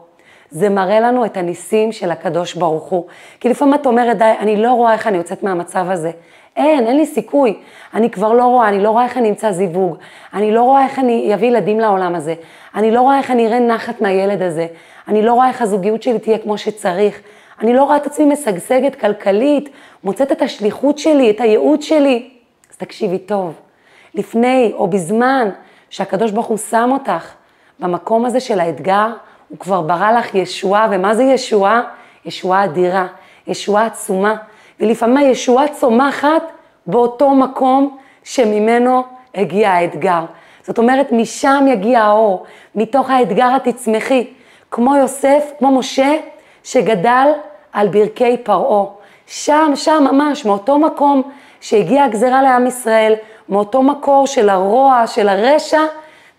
זה 0.50 0.70
מראה 0.70 1.00
לנו 1.00 1.26
את 1.26 1.38
הניסים 1.38 1.92
של 1.92 2.12
הקדוש 2.12 2.54
ברוך 2.54 2.84
הוא. 2.84 3.06
כי 3.40 3.50
לפעמים 3.50 3.74
את 3.74 3.86
אומרת, 3.86 4.18
די, 4.18 4.34
אני 4.40 4.56
לא 4.62 4.74
רואה 4.74 4.94
איך 4.94 5.08
אני 5.08 5.18
יוצאת 5.18 5.44
מהמצב 5.44 5.86
הזה. 5.90 6.12
אין, 6.56 6.88
אין 6.88 6.98
לי 6.98 7.06
סיכוי. 7.06 7.58
אני 7.94 8.10
כבר 8.10 8.34
לא 8.34 8.44
רואה, 8.44 8.70
אני 8.70 8.84
לא 8.84 8.90
רואה 8.90 9.04
איך 9.04 9.18
אני 9.18 9.30
אמצא 9.30 9.52
זיווג. 9.52 9.98
אני 10.34 10.52
לא 10.52 10.62
רואה 10.62 10.84
איך 10.84 11.00
אני 11.00 11.34
אביא 11.34 11.48
ילדים 11.48 11.80
לעולם 11.80 12.16
הזה. 12.16 12.36
אני 12.76 12.92
לא 12.92 13.02
רואה 13.02 13.18
איך 13.18 13.32
אני 13.32 13.48
אראה 13.48 13.60
נחת 13.60 14.02
מהילד 14.02 14.42
הזה. 14.42 14.68
אני 15.08 15.22
לא 15.22 15.34
רואה 15.34 15.48
איך 15.48 15.62
הזוגיות 15.62 16.04
שלי 16.04 16.20
תהיה 16.20 16.38
כמו 16.38 16.58
שצריך. 16.58 17.22
אני 17.62 17.74
לא 17.74 17.84
רואה 17.84 17.98
את 17.98 18.06
עצמי 18.06 18.26
משגשגת 18.26 18.96
כלכלית, 18.96 19.70
מוצאת 20.04 20.32
את 20.32 20.42
השליחות 20.42 20.98
שלי, 20.98 21.30
את 21.30 21.42
הייעוד 21.42 21.82
שלי. 21.82 22.30
אז 22.72 22.78
תקשיבי 22.78 23.18
טוב, 23.18 23.54
לפני 24.14 24.72
או 24.76 24.88
בזמן 24.88 25.50
שהקדוש 25.90 26.32
ברוך 26.32 26.46
הוא 26.46 26.58
שם 26.58 26.90
אותך 26.94 27.34
במקום 27.80 28.26
הזה 28.26 28.40
של 28.40 28.60
האתגר, 28.60 29.08
הוא 29.50 29.60
כבר 29.60 29.82
ברא 29.82 30.12
לך 30.12 30.36
ישועה, 30.36 30.88
ומה 30.92 31.16
זה 31.16 31.24
ישועה? 31.24 31.82
ישועה 32.26 32.66
אדירה, 32.66 33.08
ישועה 33.48 33.86
עצומה, 33.86 34.36
ולפעמים 34.80 35.18
הישועה 35.18 35.68
צומחת 35.68 36.44
באותו 36.86 37.30
מקום 37.30 37.98
שממנו 38.24 39.04
הגיע 39.36 39.72
האתגר. 39.72 40.26
זאת 40.64 40.78
אומרת, 40.78 41.12
משם 41.12 41.66
יגיע 41.68 42.02
האור, 42.02 42.46
מתוך 42.76 43.10
האתגר 43.10 43.56
את 43.56 43.68
תצמחי, 43.68 44.28
כמו 44.72 44.96
יוסף, 44.96 45.52
כמו 45.60 45.72
משה, 45.72 46.14
שגדל 46.64 47.32
על 47.78 47.88
ברכי 47.88 48.38
פרעה. 48.38 48.86
שם, 49.28 49.72
שם 49.76 50.04
ממש, 50.12 50.46
מאותו 50.46 50.80
מקום 50.80 51.22
שהגיעה 51.62 52.06
הגזרה 52.06 52.42
לעם 52.42 52.68
ישראל, 52.68 53.14
מאותו 53.50 53.84
מקור 53.84 54.28
של 54.28 54.50
הרוע, 54.50 55.08
של 55.08 55.30
הרשע, 55.30 55.82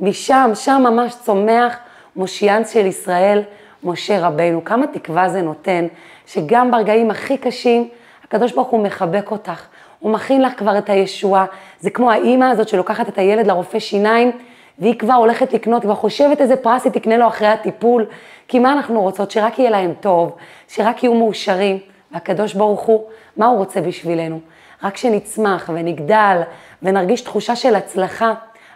משם, 0.00 0.50
שם 0.54 0.82
ממש 0.84 1.14
צומח 1.24 1.76
מושיען 2.16 2.64
של 2.64 2.86
ישראל, 2.86 3.42
משה 3.84 4.26
רבנו. 4.26 4.64
כמה 4.64 4.86
תקווה 4.86 5.28
זה 5.28 5.42
נותן, 5.42 5.86
שגם 6.26 6.70
ברגעים 6.70 7.10
הכי 7.10 7.36
קשים, 7.36 7.88
הקדוש 8.24 8.52
ברוך 8.52 8.68
הוא 8.68 8.82
מחבק 8.82 9.30
אותך, 9.30 9.66
הוא 9.98 10.12
מכין 10.12 10.42
לך 10.42 10.58
כבר 10.58 10.78
את 10.78 10.90
הישועה. 10.90 11.44
זה 11.80 11.90
כמו 11.90 12.10
האימא 12.10 12.44
הזאת 12.44 12.68
שלוקחת 12.68 13.08
את 13.08 13.18
הילד 13.18 13.46
לרופא 13.46 13.78
שיניים, 13.78 14.32
והיא 14.78 14.98
כבר 14.98 15.14
הולכת 15.14 15.52
לקנות, 15.52 15.82
כבר 15.82 15.94
חושבת 15.94 16.40
איזה 16.40 16.56
פרס 16.56 16.84
היא 16.84 16.92
תקנה 16.92 17.16
לו 17.16 17.26
אחרי 17.26 17.48
הטיפול, 17.48 18.06
כי 18.48 18.58
מה 18.58 18.72
אנחנו 18.72 19.00
רוצות? 19.00 19.30
שרק 19.30 19.58
יהיה 19.58 19.70
להם 19.70 19.94
טוב, 20.00 20.36
שרק 20.68 21.02
יהיו 21.02 21.14
מאושרים. 21.14 21.78
והקדוש 22.12 22.54
ברוך 22.54 22.80
הוא, 22.80 23.04
מה 23.36 23.46
הוא 23.46 23.58
רוצה 23.58 23.80
בשבילנו? 23.80 24.40
רק 24.82 24.94
כשנצמח 24.94 25.70
ונגדל 25.74 26.40
ונרגיש 26.82 27.20
תחושה 27.20 27.56
של 27.56 27.74
הצלחה, 27.74 28.34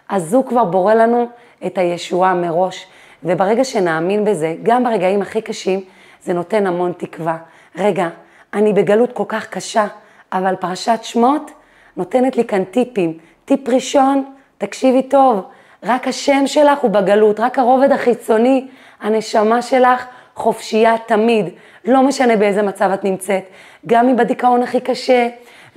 אז 0.09 0.33
הוא 0.33 0.45
כבר 0.45 0.63
בורא 0.63 0.93
לנו 0.93 1.27
את 1.65 1.77
הישועה 1.77 2.33
מראש. 2.33 2.87
וברגע 3.23 3.63
שנאמין 3.63 4.25
בזה, 4.25 4.55
גם 4.63 4.83
ברגעים 4.83 5.21
הכי 5.21 5.41
קשים, 5.41 5.81
זה 6.23 6.33
נותן 6.33 6.67
המון 6.67 6.93
תקווה. 6.97 7.37
רגע, 7.77 8.09
אני 8.53 8.73
בגלות 8.73 9.13
כל 9.13 9.23
כך 9.27 9.47
קשה, 9.47 9.87
אבל 10.33 10.55
פרשת 10.55 10.99
שמות 11.01 11.51
נותנת 11.97 12.37
לי 12.37 12.45
כאן 12.45 12.63
טיפים. 12.63 13.17
טיפ 13.45 13.69
ראשון, 13.69 14.23
תקשיבי 14.57 15.03
טוב, 15.03 15.41
רק 15.83 16.07
השם 16.07 16.47
שלך 16.47 16.79
הוא 16.79 16.91
בגלות, 16.91 17.39
רק 17.39 17.59
הרובד 17.59 17.91
החיצוני, 17.91 18.67
הנשמה 19.01 19.61
שלך 19.61 20.05
חופשייה 20.35 20.95
תמיד, 21.05 21.49
לא 21.85 22.01
משנה 22.01 22.35
באיזה 22.35 22.61
מצב 22.61 22.89
את 22.93 23.03
נמצאת, 23.03 23.43
גם 23.87 24.09
אם 24.09 24.15
בדיכאון 24.15 24.63
הכי 24.63 24.79
קשה, 24.79 25.27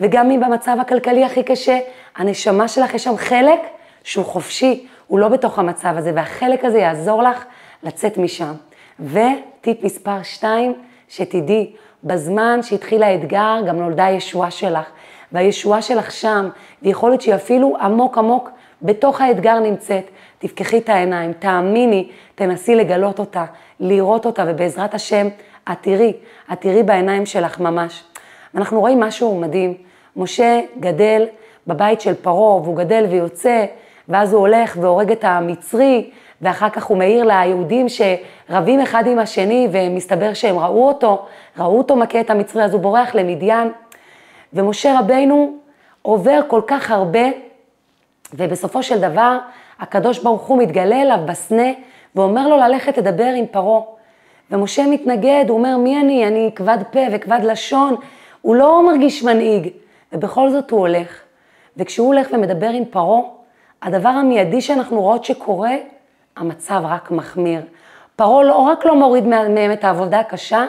וגם 0.00 0.30
אם 0.30 0.40
במצב 0.40 0.76
הכלכלי 0.80 1.24
הכי 1.24 1.42
קשה, 1.42 1.78
הנשמה 2.16 2.68
שלך 2.68 2.94
יש 2.94 3.04
שם 3.04 3.16
חלק 3.16 3.60
שהוא 4.04 4.24
חופשי, 4.24 4.86
הוא 5.06 5.18
לא 5.18 5.28
בתוך 5.28 5.58
המצב 5.58 5.94
הזה, 5.96 6.12
והחלק 6.14 6.64
הזה 6.64 6.78
יעזור 6.78 7.22
לך 7.22 7.44
לצאת 7.82 8.18
משם. 8.18 8.52
וטיפ 9.00 9.84
מספר 9.84 10.22
2, 10.22 10.74
שתדעי, 11.08 11.72
בזמן 12.04 12.62
שהתחיל 12.62 13.02
האתגר 13.02 13.56
גם 13.66 13.76
נולדה 13.76 14.04
הישועה 14.04 14.50
שלך. 14.50 14.86
והישועה 15.32 15.82
שלך 15.82 16.12
שם, 16.12 16.48
ויכול 16.82 17.10
להיות 17.10 17.22
שהיא 17.22 17.34
אפילו 17.34 17.76
עמוק 17.80 18.18
עמוק 18.18 18.50
בתוך 18.82 19.20
האתגר 19.20 19.58
נמצאת. 19.58 20.10
תפקחי 20.38 20.78
את 20.78 20.88
העיניים, 20.88 21.32
תאמיני, 21.32 22.08
תנסי 22.34 22.74
לגלות 22.74 23.18
אותה, 23.18 23.44
לראות 23.80 24.26
אותה, 24.26 24.44
ובעזרת 24.46 24.94
השם, 24.94 25.28
את 25.72 25.76
תראי, 25.80 26.12
את 26.52 26.60
תראי 26.60 26.82
בעיניים 26.82 27.26
שלך 27.26 27.60
ממש. 27.60 28.04
אנחנו 28.54 28.80
רואים 28.80 29.00
משהו 29.00 29.40
מדהים. 29.40 29.74
משה 30.16 30.60
גדל 30.80 31.26
בבית 31.66 32.00
של 32.00 32.14
פרעה, 32.14 32.56
והוא 32.56 32.76
גדל 32.76 33.06
ויוצא, 33.10 33.64
ואז 34.08 34.32
הוא 34.32 34.40
הולך 34.40 34.76
והורג 34.80 35.10
את 35.10 35.24
המצרי, 35.24 36.10
ואחר 36.42 36.70
כך 36.70 36.84
הוא 36.84 36.98
מעיר 36.98 37.24
ליהודים 37.24 37.86
שרבים 37.88 38.80
אחד 38.80 39.06
עם 39.06 39.18
השני, 39.18 39.68
ומסתבר 39.72 40.34
שהם 40.34 40.58
ראו 40.58 40.88
אותו, 40.88 41.26
ראו 41.58 41.78
אותו 41.78 41.96
מכה 41.96 42.20
את 42.20 42.30
המצרי, 42.30 42.64
אז 42.64 42.74
הוא 42.74 42.82
בורח 42.82 43.14
למדיין. 43.14 43.72
ומשה 44.52 45.00
רבינו 45.00 45.56
עובר 46.02 46.40
כל 46.48 46.60
כך 46.66 46.90
הרבה, 46.90 47.24
ובסופו 48.34 48.82
של 48.82 49.00
דבר, 49.00 49.38
הקדוש 49.80 50.18
ברוך 50.18 50.42
הוא 50.42 50.58
מתגלה 50.58 51.02
אליו 51.02 51.18
בסנה, 51.26 51.68
ואומר 52.14 52.48
לו 52.48 52.56
ללכת 52.56 52.98
לדבר 52.98 53.32
עם 53.36 53.46
פרעה. 53.46 53.80
ומשה 54.50 54.86
מתנגד, 54.86 55.44
הוא 55.48 55.58
אומר, 55.58 55.76
מי 55.76 56.00
אני? 56.00 56.26
אני 56.26 56.50
כבד 56.54 56.78
פה 56.90 57.00
וכבד 57.12 57.40
לשון. 57.42 57.96
הוא 58.42 58.56
לא 58.56 58.86
מרגיש 58.86 59.22
מנהיג, 59.22 59.68
ובכל 60.12 60.50
זאת 60.50 60.70
הוא 60.70 60.80
הולך. 60.80 61.20
וכשהוא 61.76 62.06
הולך 62.06 62.28
ומדבר 62.32 62.68
עם 62.68 62.84
פרעה, 62.84 63.20
הדבר 63.82 64.08
המיידי 64.08 64.60
שאנחנו 64.60 65.00
רואות 65.00 65.24
שקורה, 65.24 65.74
המצב 66.36 66.82
רק 66.84 67.10
מחמיר. 67.10 67.60
פרעה 68.16 68.44
לא 68.44 68.58
רק 68.58 68.84
לא 68.84 68.96
מוריד 68.96 69.26
מהם 69.26 69.72
את 69.72 69.84
העבודה 69.84 70.20
הקשה, 70.20 70.66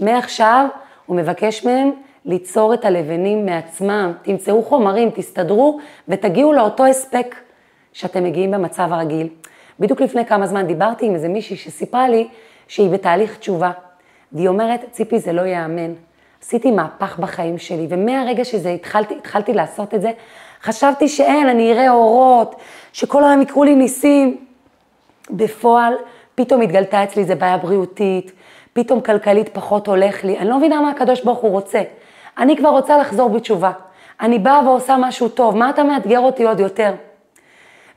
מעכשיו 0.00 0.66
הוא 1.06 1.16
מבקש 1.16 1.64
מהם 1.64 1.90
ליצור 2.24 2.74
את 2.74 2.84
הלבנים 2.84 3.46
מעצמם, 3.46 4.12
תמצאו 4.22 4.62
חומרים, 4.62 5.10
תסתדרו 5.14 5.78
ותגיעו 6.08 6.52
לאותו 6.52 6.86
הספק 6.86 7.34
שאתם 7.92 8.24
מגיעים 8.24 8.50
במצב 8.50 8.88
הרגיל. 8.92 9.28
בדיוק 9.80 10.00
לפני 10.00 10.26
כמה 10.26 10.46
זמן 10.46 10.66
דיברתי 10.66 11.06
עם 11.06 11.14
איזה 11.14 11.28
מישהי 11.28 11.56
שסיפרה 11.56 12.08
לי 12.08 12.28
שהיא 12.68 12.90
בתהליך 12.90 13.38
תשובה, 13.38 13.70
והיא 14.32 14.48
אומרת, 14.48 14.84
ציפי, 14.90 15.18
זה 15.18 15.32
לא 15.32 15.42
ייאמן. 15.42 15.92
עשיתי 16.42 16.70
מהפך 16.70 17.18
בחיים 17.18 17.58
שלי, 17.58 17.86
ומהרגע 17.88 18.44
שזה 18.44 18.70
התחלתי, 18.70 19.14
התחלתי 19.14 19.52
לעשות 19.52 19.94
את 19.94 20.02
זה, 20.02 20.10
חשבתי 20.62 21.08
שאין, 21.08 21.48
אני 21.48 21.72
אראה 21.72 21.90
אורות, 21.90 22.54
שכל 22.92 23.24
היום 23.24 23.42
יקרו 23.42 23.64
לי 23.64 23.74
ניסים. 23.74 24.44
בפועל, 25.30 25.94
פתאום 26.34 26.60
התגלתה 26.60 27.04
אצלי 27.04 27.22
איזה 27.22 27.34
בעיה 27.34 27.56
בריאותית, 27.56 28.32
פתאום 28.72 29.00
כלכלית 29.00 29.48
פחות 29.48 29.88
הולך 29.88 30.24
לי, 30.24 30.38
אני 30.38 30.48
לא 30.48 30.58
מבינה 30.58 30.80
מה 30.80 30.90
הקדוש 30.90 31.24
ברוך 31.24 31.38
הוא 31.38 31.50
רוצה. 31.50 31.82
אני 32.40 32.56
כבר 32.56 32.68
רוצה 32.68 32.98
לחזור 32.98 33.28
בתשובה. 33.30 33.70
אני 34.20 34.38
באה 34.38 34.68
ועושה 34.68 34.96
משהו 35.00 35.28
טוב, 35.28 35.56
מה 35.56 35.70
אתה 35.70 35.82
מאתגר 35.82 36.20
אותי 36.20 36.44
עוד 36.44 36.60
יותר? 36.60 36.92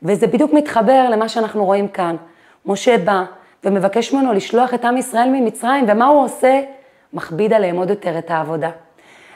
וזה 0.04 0.28
בדיוק 0.28 0.54
מתחבר 0.54 1.10
למה 1.10 1.30
שאנחנו 1.30 1.66
רואים 1.66 1.88
כאן. 1.88 2.16
משה 2.66 2.98
בא 2.98 3.24
ומבקש 3.64 4.14
ממנו 4.14 4.34
לשלוח 4.34 4.74
את 4.74 4.86
עם 4.86 4.98
ישראל 4.98 5.30
ממצרים, 5.30 5.86
ומה 5.88 6.06
הוא 6.06 6.24
עושה? 6.24 6.62
מכביד 7.14 7.54
עליהם 7.54 7.76
עוד 7.76 7.90
יותר 7.90 8.18
את 8.18 8.32
העבודה. 8.32 8.70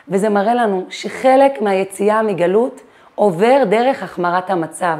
וזה 0.10 0.30
מראה 0.30 0.54
לנו 0.54 0.86
שחלק 0.90 1.62
מהיציאה 1.62 2.22
מגלות 2.22 2.82
עובר 3.16 3.64
דרך 3.70 4.04
החמרת 4.04 4.50
המצב. 4.50 4.98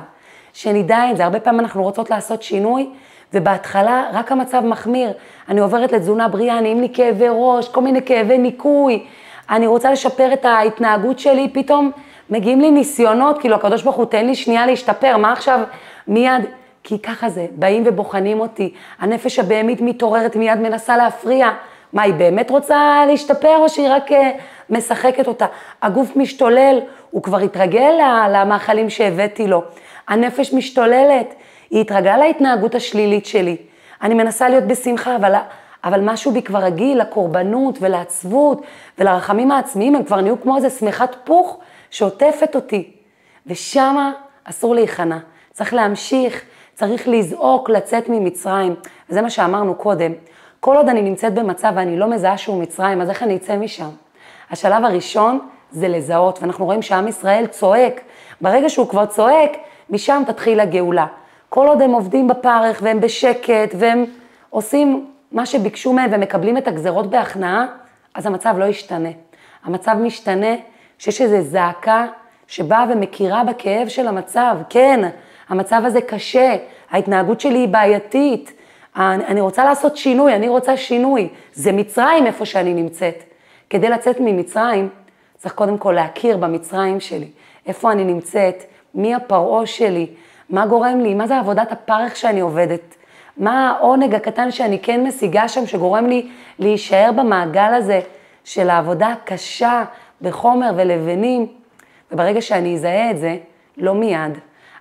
שנדע 0.54 1.12
את 1.12 1.18
זה, 1.18 1.24
הרבה 1.24 1.40
פעמים 1.40 1.60
אנחנו 1.60 1.84
רוצות 1.84 2.10
לעשות 2.10 2.44
שינוי, 2.44 2.90
ובהתחלה 3.34 4.10
רק 4.14 4.32
המצב 4.32 4.62
מחמיר. 4.66 5.12
אני 5.50 5.60
עוברת 5.60 5.92
לתזונה 5.92 6.28
בריאה, 6.28 6.62
נהיים 6.62 6.82
לי 6.82 6.90
כאבי 6.94 7.26
ראש, 7.30 7.70
כל 7.70 7.82
מיני 7.82 8.06
כאבי 8.06 8.38
ניקוי, 8.38 9.06
אני 9.50 9.68
רוצה 9.68 9.92
לשפר 9.92 10.34
את 10.34 10.46
ההתנהגות 10.46 11.20
שלי, 11.20 11.50
פתאום 11.54 11.92
מגיעים 12.30 12.62
לי 12.62 12.72
ניסיונות, 12.72 13.40
כאילו 13.40 13.56
הקדוש 13.56 13.84
ברוך 13.84 13.96
הוא 13.96 14.06
תן 14.06 14.26
לי 14.26 14.36
שנייה 14.36 14.66
להשתפר, 14.66 15.18
מה 15.18 15.32
עכשיו 15.32 15.60
מיד? 16.08 16.46
כי 16.84 17.00
ככה 17.00 17.30
זה, 17.30 17.46
באים 17.52 17.84
ובוחנים 17.86 18.40
אותי, 18.40 18.74
הנפש 19.00 19.40
הבהמית 19.40 19.82
מתעוררת, 19.82 20.36
מיד 20.36 20.60
מנסה 20.60 20.98
להפריע. 20.98 21.50
מה, 21.94 22.02
היא 22.02 22.14
באמת 22.14 22.50
רוצה 22.50 23.04
להשתפר 23.08 23.58
או 23.58 23.70
שהיא 23.70 23.88
רק 23.90 24.12
אה, 24.12 24.32
משחקת 24.70 25.28
אותה? 25.28 25.46
הגוף 25.82 26.16
משתולל, 26.16 26.80
הוא 27.12 27.24
כבר 27.24 27.38
התרגל 27.38 27.92
למאכלים 28.30 28.90
שהבאתי 28.90 29.48
לו. 29.48 29.64
הנפש 30.08 30.54
משתוללת, 30.54 31.34
היא 31.70 31.82
התרגלה 31.82 32.18
להתנהגות 32.18 32.76
השלילית 32.76 33.26
שלי. 33.26 33.58
אני 34.02 34.14
מנסה 34.14 34.50
להיות 34.50 34.64
בשמחה, 34.64 35.16
אבל, 35.16 35.36
אבל 35.84 36.02
משהו 36.04 36.32
בי 36.32 36.42
כבר 36.42 36.60
רגיל 36.60 37.02
לקורבנות 37.02 37.78
ולעצבות 37.82 38.62
ולרחמים 38.98 39.52
העצמיים, 39.52 39.96
הם 39.96 40.04
כבר 40.04 40.22
נהיו 40.22 40.42
כמו 40.42 40.56
איזה 40.56 40.70
שמיכת 40.70 41.16
פוך 41.24 41.58
שעוטפת 41.92 42.56
אותי. 42.56 42.92
ושמה 43.48 44.12
אסור 44.44 44.76
להיכנע, 44.76 45.18
צריך 45.54 45.74
להמשיך, 45.74 46.42
צריך 46.74 47.08
לזעוק, 47.08 47.70
לצאת 47.70 48.10
ממצרים. 48.10 48.76
וזה 49.10 49.22
מה 49.22 49.30
שאמרנו 49.30 49.76
קודם. 49.76 50.12
כל 50.60 50.78
עוד 50.78 50.90
אני 50.90 51.02
נמצאת 51.02 51.34
במצב 51.34 51.72
ואני 51.76 52.00
לא 52.00 52.08
מזהה 52.08 52.38
שהוא 52.38 52.62
מצרים, 52.62 53.02
אז 53.02 53.10
איך 53.10 53.24
אני 53.24 53.36
אצא 53.36 53.58
משם? 53.58 53.90
השלב 54.52 54.86
הראשון 54.86 55.40
זה 55.72 55.88
לזהות, 55.88 56.40
ואנחנו 56.42 56.66
רואים 56.66 56.82
שעם 56.82 57.08
ישראל 57.08 57.48
צועק. 57.48 58.02
ברגע 58.42 58.70
שהוא 58.70 58.88
כבר 58.88 59.06
צועק, 59.06 59.52
משם 59.90 60.24
תתחיל 60.28 60.60
הגאולה. 60.60 61.06
כל 61.50 61.68
עוד 61.68 61.82
הם 61.82 61.92
עובדים 61.92 62.28
בפרך 62.28 62.80
והם 62.84 63.02
בשקט 63.02 63.76
והם 63.78 64.06
עושים 64.50 65.08
מה 65.32 65.46
שביקשו 65.46 65.94
מהם 65.94 66.10
ומקבלים 66.14 66.58
את 66.58 66.68
הגזרות 66.68 67.10
בהכנעה, 67.10 67.66
אז 68.14 68.26
המצב 68.26 68.56
לא 68.58 68.66
ישתנה. 68.66 69.10
המצב 69.64 69.96
משתנה 70.02 70.56
כשיש 70.98 71.22
איזו 71.22 71.50
זעקה 71.50 72.06
שבאה 72.48 72.86
ומכירה 72.90 73.44
בכאב 73.44 73.88
של 73.88 74.08
המצב. 74.08 74.58
כן, 74.70 75.10
המצב 75.50 75.82
הזה 75.86 76.02
קשה, 76.02 76.56
ההתנהגות 76.92 77.42
שלי 77.42 77.60
היא 77.60 77.68
בעייתית, 77.68 78.54
אני 78.96 79.42
רוצה 79.42 79.66
לעשות 79.66 79.98
שינוי, 79.98 80.36
אני 80.36 80.48
רוצה 80.48 80.78
שינוי. 80.78 81.30
זה 81.54 81.72
מצרים 81.72 82.28
איפה 82.28 82.46
שאני 82.46 82.74
נמצאת. 82.74 83.24
כדי 83.70 83.90
לצאת 83.90 84.20
ממצרים, 84.20 84.90
צריך 85.38 85.54
קודם 85.54 85.78
כל 85.78 85.92
להכיר 85.92 86.38
במצרים 86.38 87.00
שלי. 87.00 87.28
איפה 87.66 87.92
אני 87.92 88.04
נמצאת, 88.04 88.64
מי 88.96 89.16
הפרעה 89.16 89.66
שלי, 89.66 90.08
מה 90.50 90.68
גורם 90.68 91.00
לי, 91.00 91.14
מה 91.14 91.28
זה 91.28 91.38
עבודת 91.40 91.72
הפרך 91.72 92.16
שאני 92.16 92.40
עובדת, 92.40 92.96
מה 93.38 93.70
העונג 93.70 94.16
הקטן 94.16 94.52
שאני 94.52 94.80
כן 94.80 95.04
משיגה 95.04 95.48
שם, 95.48 95.66
שגורם 95.66 96.06
לי 96.06 96.30
להישאר 96.60 97.12
במעגל 97.16 97.74
הזה 97.74 98.00
של 98.44 98.70
העבודה 98.70 99.08
הקשה 99.08 99.84
בחומר 100.22 100.72
ולבנים. 100.76 101.48
וברגע 102.12 102.42
שאני 102.42 102.74
אזהה 102.74 103.12
את 103.12 103.18
זה, 103.18 103.38
לא 103.78 103.96
מיד, 103.96 104.38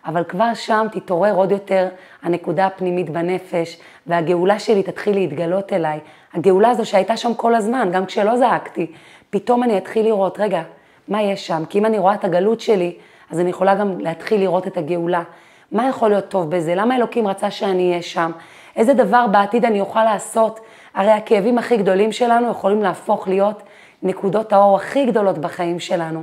אבל 0.07 0.25
כבר 0.25 0.55
שם 0.55 0.87
תתעורר 0.92 1.35
עוד 1.35 1.53
יותר 1.53 1.88
הנקודה 2.23 2.66
הפנימית 2.66 3.11
בנפש, 3.11 3.79
והגאולה 4.07 4.59
שלי 4.59 4.83
תתחיל 4.83 5.14
להתגלות 5.14 5.73
אליי. 5.73 5.99
הגאולה 6.35 6.71
הזו 6.71 6.87
שהייתה 6.87 7.16
שם 7.16 7.35
כל 7.35 7.55
הזמן, 7.55 7.88
גם 7.92 8.07
כשלא 8.07 8.37
זעקתי, 8.37 8.92
פתאום 9.31 9.62
אני 9.62 9.79
אתחיל 9.79 10.05
לראות, 10.07 10.40
רגע, 10.40 10.62
מה 11.09 11.23
יש 11.23 11.47
שם? 11.47 11.62
כי 11.69 11.79
אם 11.79 11.87
אני 11.87 11.99
רואה 11.99 12.14
את 12.14 12.25
הגלות 12.25 12.61
שלי, 12.61 12.97
אז 13.31 13.40
אני 13.40 13.51
יכולה 13.51 13.75
גם 13.75 14.01
להתחיל 14.01 14.40
לראות 14.40 14.66
את 14.66 14.77
הגאולה. 14.77 15.23
מה 15.72 15.88
יכול 15.88 16.09
להיות 16.09 16.29
טוב 16.29 16.50
בזה? 16.50 16.74
למה 16.74 16.96
אלוקים 16.96 17.29
רצה 17.29 17.50
שאני 17.50 17.90
אהיה 17.90 18.02
שם? 18.02 18.31
איזה 18.76 18.94
דבר 18.94 19.26
בעתיד 19.26 19.64
אני 19.64 19.81
אוכל 19.81 20.05
לעשות? 20.05 20.61
הרי 20.94 21.11
הכאבים 21.11 21.59
הכי 21.59 21.76
גדולים 21.76 22.12
שלנו 22.12 22.50
יכולים 22.50 22.83
להפוך 22.83 23.29
להיות 23.29 23.62
נקודות 24.02 24.52
האור 24.52 24.76
הכי 24.76 25.07
גדולות 25.07 25.38
בחיים 25.38 25.81
שלנו. 25.81 26.22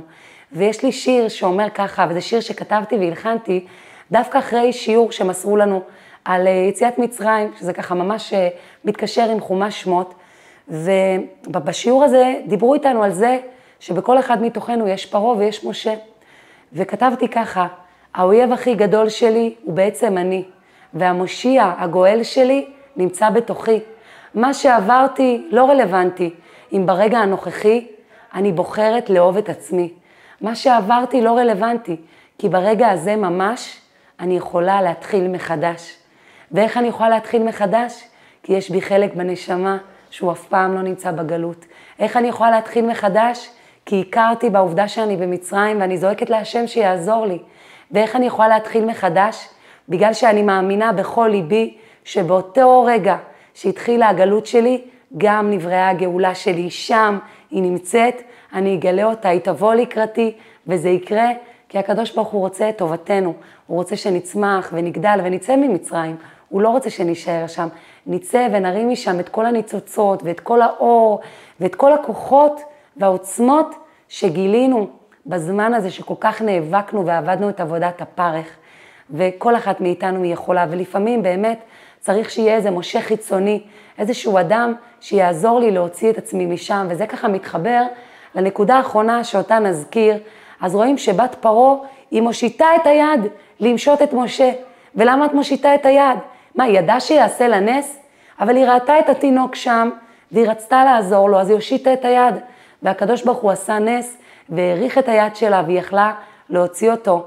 ויש 0.52 0.82
לי 0.82 0.92
שיר 0.92 1.28
שאומר 1.28 1.70
ככה, 1.74 2.06
וזה 2.10 2.20
שיר 2.20 2.40
שכתבתי 2.40 2.96
והלחנתי, 2.96 3.66
דווקא 4.10 4.38
אחרי 4.38 4.72
שיעור 4.72 5.12
שמסרו 5.12 5.56
לנו 5.56 5.82
על 6.24 6.46
אה, 6.46 6.52
יציאת 6.52 6.98
מצרים, 6.98 7.50
שזה 7.58 7.72
ככה 7.72 7.94
ממש 7.94 8.34
אה, 8.34 8.48
מתקשר 8.84 9.30
עם 9.30 9.40
חומש 9.40 9.80
שמות, 9.80 10.14
ובשיעור 10.68 12.04
הזה 12.04 12.34
דיברו 12.46 12.74
איתנו 12.74 13.02
על 13.02 13.12
זה 13.12 13.38
שבכל 13.80 14.18
אחד 14.18 14.42
מתוכנו 14.42 14.88
יש 14.88 15.06
פרעה 15.06 15.36
ויש 15.36 15.64
משה. 15.64 15.94
וכתבתי 16.72 17.28
ככה, 17.28 17.66
האויב 18.14 18.52
הכי 18.52 18.74
גדול 18.74 19.08
שלי 19.08 19.54
הוא 19.62 19.74
בעצם 19.74 20.18
אני, 20.18 20.44
והמושיע, 20.94 21.72
הגואל 21.78 22.22
שלי, 22.22 22.66
נמצא 22.96 23.30
בתוכי. 23.30 23.80
מה 24.34 24.54
שעברתי 24.54 25.48
לא 25.50 25.70
רלוונטי, 25.70 26.34
אם 26.72 26.82
ברגע 26.86 27.18
הנוכחי 27.18 27.86
אני 28.34 28.52
בוחרת 28.52 29.10
לאהוב 29.10 29.36
את 29.36 29.48
עצמי. 29.48 29.92
מה 30.40 30.54
שעברתי 30.54 31.20
לא 31.20 31.38
רלוונטי, 31.38 31.96
כי 32.38 32.48
ברגע 32.48 32.90
הזה 32.90 33.16
ממש 33.16 33.80
אני 34.20 34.36
יכולה 34.36 34.82
להתחיל 34.82 35.28
מחדש. 35.28 35.96
ואיך 36.52 36.76
אני 36.76 36.88
יכולה 36.88 37.08
להתחיל 37.08 37.42
מחדש? 37.42 38.04
כי 38.42 38.52
יש 38.52 38.70
בי 38.70 38.82
חלק 38.82 39.14
בנשמה 39.14 39.78
שהוא 40.10 40.32
אף 40.32 40.44
פעם 40.44 40.74
לא 40.74 40.82
נמצא 40.82 41.10
בגלות. 41.12 41.64
איך 41.98 42.16
אני 42.16 42.28
יכולה 42.28 42.50
להתחיל 42.50 42.86
מחדש? 42.86 43.50
כי 43.86 44.04
הכרתי 44.08 44.50
בעובדה 44.50 44.88
שאני 44.88 45.16
במצרים 45.16 45.80
ואני 45.80 45.98
זועקת 45.98 46.30
להשם 46.30 46.66
שיעזור 46.66 47.26
לי. 47.26 47.38
ואיך 47.90 48.16
אני 48.16 48.26
יכולה 48.26 48.48
להתחיל 48.48 48.84
מחדש? 48.84 49.48
בגלל 49.88 50.12
שאני 50.12 50.42
מאמינה 50.42 50.92
בכל 50.92 51.28
ליבי 51.32 51.76
שבאותו 52.04 52.84
רגע 52.84 53.16
שהתחילה 53.54 54.08
הגלות 54.08 54.46
שלי, 54.46 54.82
גם 55.18 55.50
נבראה 55.50 55.88
הגאולה 55.88 56.34
שלי. 56.34 56.70
שם 56.70 57.18
היא 57.50 57.62
נמצאת, 57.62 58.22
אני 58.52 58.74
אגלה 58.74 59.04
אותה, 59.04 59.28
היא 59.28 59.40
תבוא 59.40 59.74
לקראתי, 59.74 60.34
וזה 60.66 60.88
יקרה 60.88 61.28
כי 61.68 61.78
הקדוש 61.78 62.14
ברוך 62.14 62.28
הוא 62.28 62.40
רוצה 62.40 62.68
את 62.68 62.78
טובתנו. 62.78 63.34
הוא 63.66 63.76
רוצה 63.76 63.96
שנצמח 63.96 64.70
ונגדל 64.72 65.20
ונצא 65.24 65.56
ממצרים. 65.56 66.16
הוא 66.48 66.62
לא 66.62 66.68
רוצה 66.68 66.90
שנישאר 66.90 67.46
שם. 67.46 67.68
נצא 68.06 68.48
ונרים 68.52 68.88
משם 68.88 69.20
את 69.20 69.28
כל 69.28 69.46
הניצוצות 69.46 70.22
ואת 70.22 70.40
כל 70.40 70.62
האור 70.62 71.20
ואת 71.60 71.74
כל 71.74 71.92
הכוחות 71.92 72.60
והעוצמות 72.96 73.74
שגילינו 74.08 74.88
בזמן 75.26 75.74
הזה 75.74 75.90
שכל 75.90 76.14
כך 76.20 76.42
נאבקנו 76.42 77.06
ועבדנו 77.06 77.48
את 77.48 77.60
עבודת 77.60 78.02
הפרך. 78.02 78.46
וכל 79.10 79.56
אחת 79.56 79.80
מאיתנו 79.80 80.22
היא 80.22 80.32
יכולה, 80.32 80.66
ולפעמים 80.70 81.22
באמת 81.22 81.58
צריך 82.00 82.30
שיהיה 82.30 82.54
איזה 82.54 82.70
משה 82.70 83.00
חיצוני, 83.00 83.62
איזשהו 83.98 84.38
אדם 84.38 84.74
שיעזור 85.00 85.60
לי 85.60 85.70
להוציא 85.70 86.10
את 86.10 86.18
עצמי 86.18 86.46
משם, 86.46 86.86
וזה 86.90 87.06
ככה 87.06 87.28
מתחבר 87.28 87.82
לנקודה 88.34 88.76
האחרונה 88.76 89.24
שאותה 89.24 89.58
נזכיר. 89.58 90.18
אז 90.60 90.74
רואים 90.74 90.98
שבת 90.98 91.36
פרעה, 91.40 91.74
היא 92.10 92.22
מושיטה 92.22 92.66
את 92.76 92.86
היד 92.86 93.20
למשות 93.60 94.02
את 94.02 94.12
משה. 94.12 94.52
ולמה 94.94 95.26
את 95.26 95.34
מושיטה 95.34 95.74
את 95.74 95.86
היד? 95.86 96.18
מה, 96.54 96.64
היא 96.64 96.78
ידעה 96.78 97.00
שיעשה 97.00 97.48
לה 97.48 97.60
נס? 97.60 97.98
אבל 98.40 98.56
היא 98.56 98.66
ראתה 98.66 98.98
את 98.98 99.08
התינוק 99.08 99.54
שם, 99.54 99.90
והיא 100.32 100.48
רצתה 100.48 100.84
לעזור 100.84 101.30
לו, 101.30 101.40
אז 101.40 101.48
היא 101.48 101.54
הושיטה 101.54 101.92
את 101.92 102.04
היד. 102.04 102.34
והקדוש 102.82 103.22
ברוך 103.22 103.38
הוא 103.38 103.50
עשה 103.50 103.78
נס, 103.78 104.16
והאריך 104.48 104.98
את 104.98 105.08
היד 105.08 105.36
שלה, 105.36 105.62
והיא 105.66 105.78
יכלה 105.78 106.12
להוציא 106.50 106.90
אותו 106.90 107.26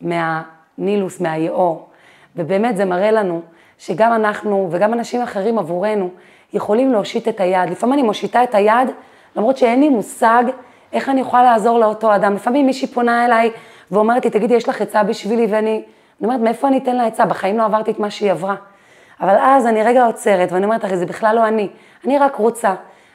מהנילוס, 0.00 1.20
מהיאור. 1.20 1.88
ובאמת 2.36 2.76
זה 2.76 2.84
מראה 2.84 3.10
לנו 3.10 3.40
שגם 3.78 4.12
אנחנו 4.12 4.68
וגם 4.70 4.92
אנשים 4.92 5.22
אחרים 5.22 5.58
עבורנו 5.58 6.10
יכולים 6.52 6.92
להושיט 6.92 7.28
את 7.28 7.40
היד. 7.40 7.70
לפעמים 7.70 7.92
אני 7.92 8.02
מושיטה 8.02 8.44
את 8.44 8.54
היד, 8.54 8.90
למרות 9.36 9.56
שאין 9.56 9.80
לי 9.80 9.88
מושג 9.88 10.44
איך 10.92 11.08
אני 11.08 11.20
יכולה 11.20 11.42
לעזור 11.42 11.78
לאותו 11.78 12.14
אדם. 12.14 12.34
לפעמים 12.34 12.66
מישהי 12.66 12.88
פונה 12.88 13.24
אליי 13.24 13.50
ואומרת 13.90 14.24
לי, 14.24 14.30
תגידי, 14.30 14.54
יש 14.54 14.68
לך 14.68 14.80
עצה 14.80 15.02
בשבילי? 15.02 15.46
ואני 15.50 15.82
אני 16.20 16.26
אומרת, 16.26 16.40
מאיפה 16.40 16.68
אני 16.68 16.78
אתן 16.78 16.96
לה 16.96 17.06
עצה? 17.06 17.26
בחיים 17.26 17.58
לא 17.58 17.64
עברתי 17.64 17.90
את 17.90 17.98
מה 17.98 18.10
שהיא 18.10 18.30
עברה. 18.30 18.54
אבל 19.20 19.36
אז 19.40 19.66
אני 19.66 19.82
רגע 19.82 20.06
עוצרת 20.06 20.52
ואני 20.52 20.64
אומרת, 20.64 20.84
הרי 20.84 20.96
זה 20.96 21.06
בכלל 21.06 21.36
לא 21.36 21.48
אני, 21.48 21.68
אני 22.04 22.18
רק 22.18 22.36
רוצה. 22.36 22.74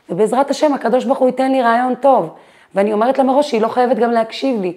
ובעזרת 0.09 0.49
השם, 0.49 0.73
הקדוש 0.73 1.05
ברוך 1.05 1.19
הוא 1.19 1.27
ייתן 1.27 1.51
לי 1.51 1.61
רעיון 1.61 1.95
טוב. 1.95 2.35
ואני 2.75 2.93
אומרת 2.93 3.17
לה 3.17 3.23
מראש 3.23 3.49
שהיא 3.49 3.61
לא 3.61 3.67
חייבת 3.67 3.97
גם 3.97 4.11
להקשיב 4.11 4.61
לי. 4.61 4.73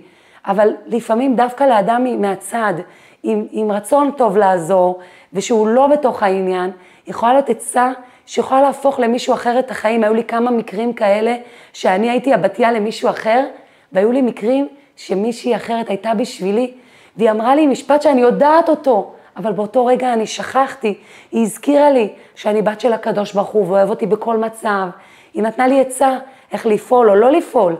אבל 0.46 0.68
לפעמים 0.86 1.36
דווקא 1.36 1.64
לאדם 1.64 2.20
מהצד, 2.20 2.74
עם, 3.22 3.46
עם 3.50 3.72
רצון 3.72 4.10
טוב 4.16 4.36
לעזור, 4.36 4.98
ושהוא 5.32 5.68
לא 5.68 5.86
בתוך 5.86 6.22
העניין, 6.22 6.70
יכולה 7.06 7.32
להיות 7.32 7.50
עצה 7.50 7.92
שיכולה 8.26 8.62
להפוך 8.62 9.00
למישהו 9.00 9.34
אחר 9.34 9.58
את 9.58 9.70
החיים. 9.70 10.04
היו 10.04 10.14
לי 10.14 10.24
כמה 10.24 10.50
מקרים 10.50 10.92
כאלה, 10.92 11.36
שאני 11.72 12.10
הייתי 12.10 12.34
הבתיה 12.34 12.72
למישהו 12.72 13.10
אחר, 13.10 13.44
והיו 13.92 14.12
לי 14.12 14.22
מקרים 14.22 14.68
שמישהי 14.96 15.56
אחרת 15.56 15.88
הייתה 15.88 16.14
בשבילי, 16.14 16.72
והיא 17.16 17.30
אמרה 17.30 17.54
לי 17.54 17.66
משפט 17.66 18.02
שאני 18.02 18.20
יודעת 18.20 18.68
אותו, 18.68 19.12
אבל 19.36 19.52
באותו 19.52 19.86
רגע 19.86 20.12
אני 20.12 20.26
שכחתי. 20.26 20.94
היא 21.32 21.42
הזכירה 21.42 21.90
לי 21.90 22.08
שאני 22.34 22.62
בת 22.62 22.80
של 22.80 22.92
הקדוש 22.92 23.32
ברוך 23.32 23.48
הוא 23.48 23.66
ואוהב 23.68 23.90
אותי 23.90 24.06
בכל 24.06 24.36
מצב. 24.36 24.86
היא 25.34 25.42
נתנה 25.42 25.66
לי 25.66 25.80
עצה 25.80 26.18
איך 26.54 26.66
לפעול 26.66 27.10
או 27.10 27.14
לא 27.14 27.32
לפעול 27.32 27.76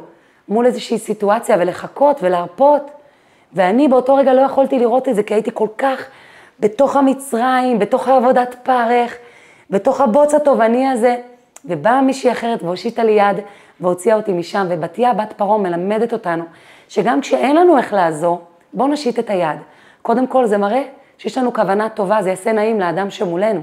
מול 0.48 0.66
איזושהי 0.66 0.98
סיטואציה 0.98 1.56
ולחכות 1.60 2.22
ולהרפות. 2.22 2.90
ואני 3.52 3.88
באותו 3.88 4.14
רגע 4.14 4.32
לא 4.32 4.40
יכולתי 4.40 4.78
לראות 4.78 5.08
את 5.08 5.14
זה, 5.14 5.22
כי 5.22 5.34
הייתי 5.34 5.50
כל 5.54 5.68
כך 5.78 6.06
בתוך 6.60 6.96
המצרים, 6.96 7.78
בתוך 7.78 8.08
העבודת 8.08 8.54
פרך, 8.62 9.16
בתוך 9.70 10.00
הבוץ 10.00 10.34
התובעני 10.34 10.88
הזה. 10.88 11.16
ובאה 11.64 12.02
מישהי 12.02 12.32
אחרת 12.32 12.62
והושיטה 12.62 13.04
לי 13.04 13.12
יד 13.12 13.37
והוציאה 13.80 14.16
אותי 14.16 14.32
משם, 14.32 14.66
ובתיה 14.70 15.12
בת 15.12 15.32
פרעה 15.37 15.58
מלמדת 15.58 16.12
אותנו 16.12 16.44
שגם 16.88 17.20
כשאין 17.20 17.56
לנו 17.56 17.78
איך 17.78 17.92
לעזור, 17.92 18.40
בואו 18.72 18.88
נשיט 18.88 19.18
את 19.18 19.30
היד. 19.30 19.58
קודם 20.02 20.26
כל 20.26 20.46
זה 20.46 20.58
מראה 20.58 20.82
שיש 21.18 21.38
לנו 21.38 21.52
כוונה 21.52 21.88
טובה, 21.88 22.22
זה 22.22 22.30
יעשה 22.30 22.52
נעים 22.52 22.80
לאדם 22.80 23.10
שמולנו. 23.10 23.60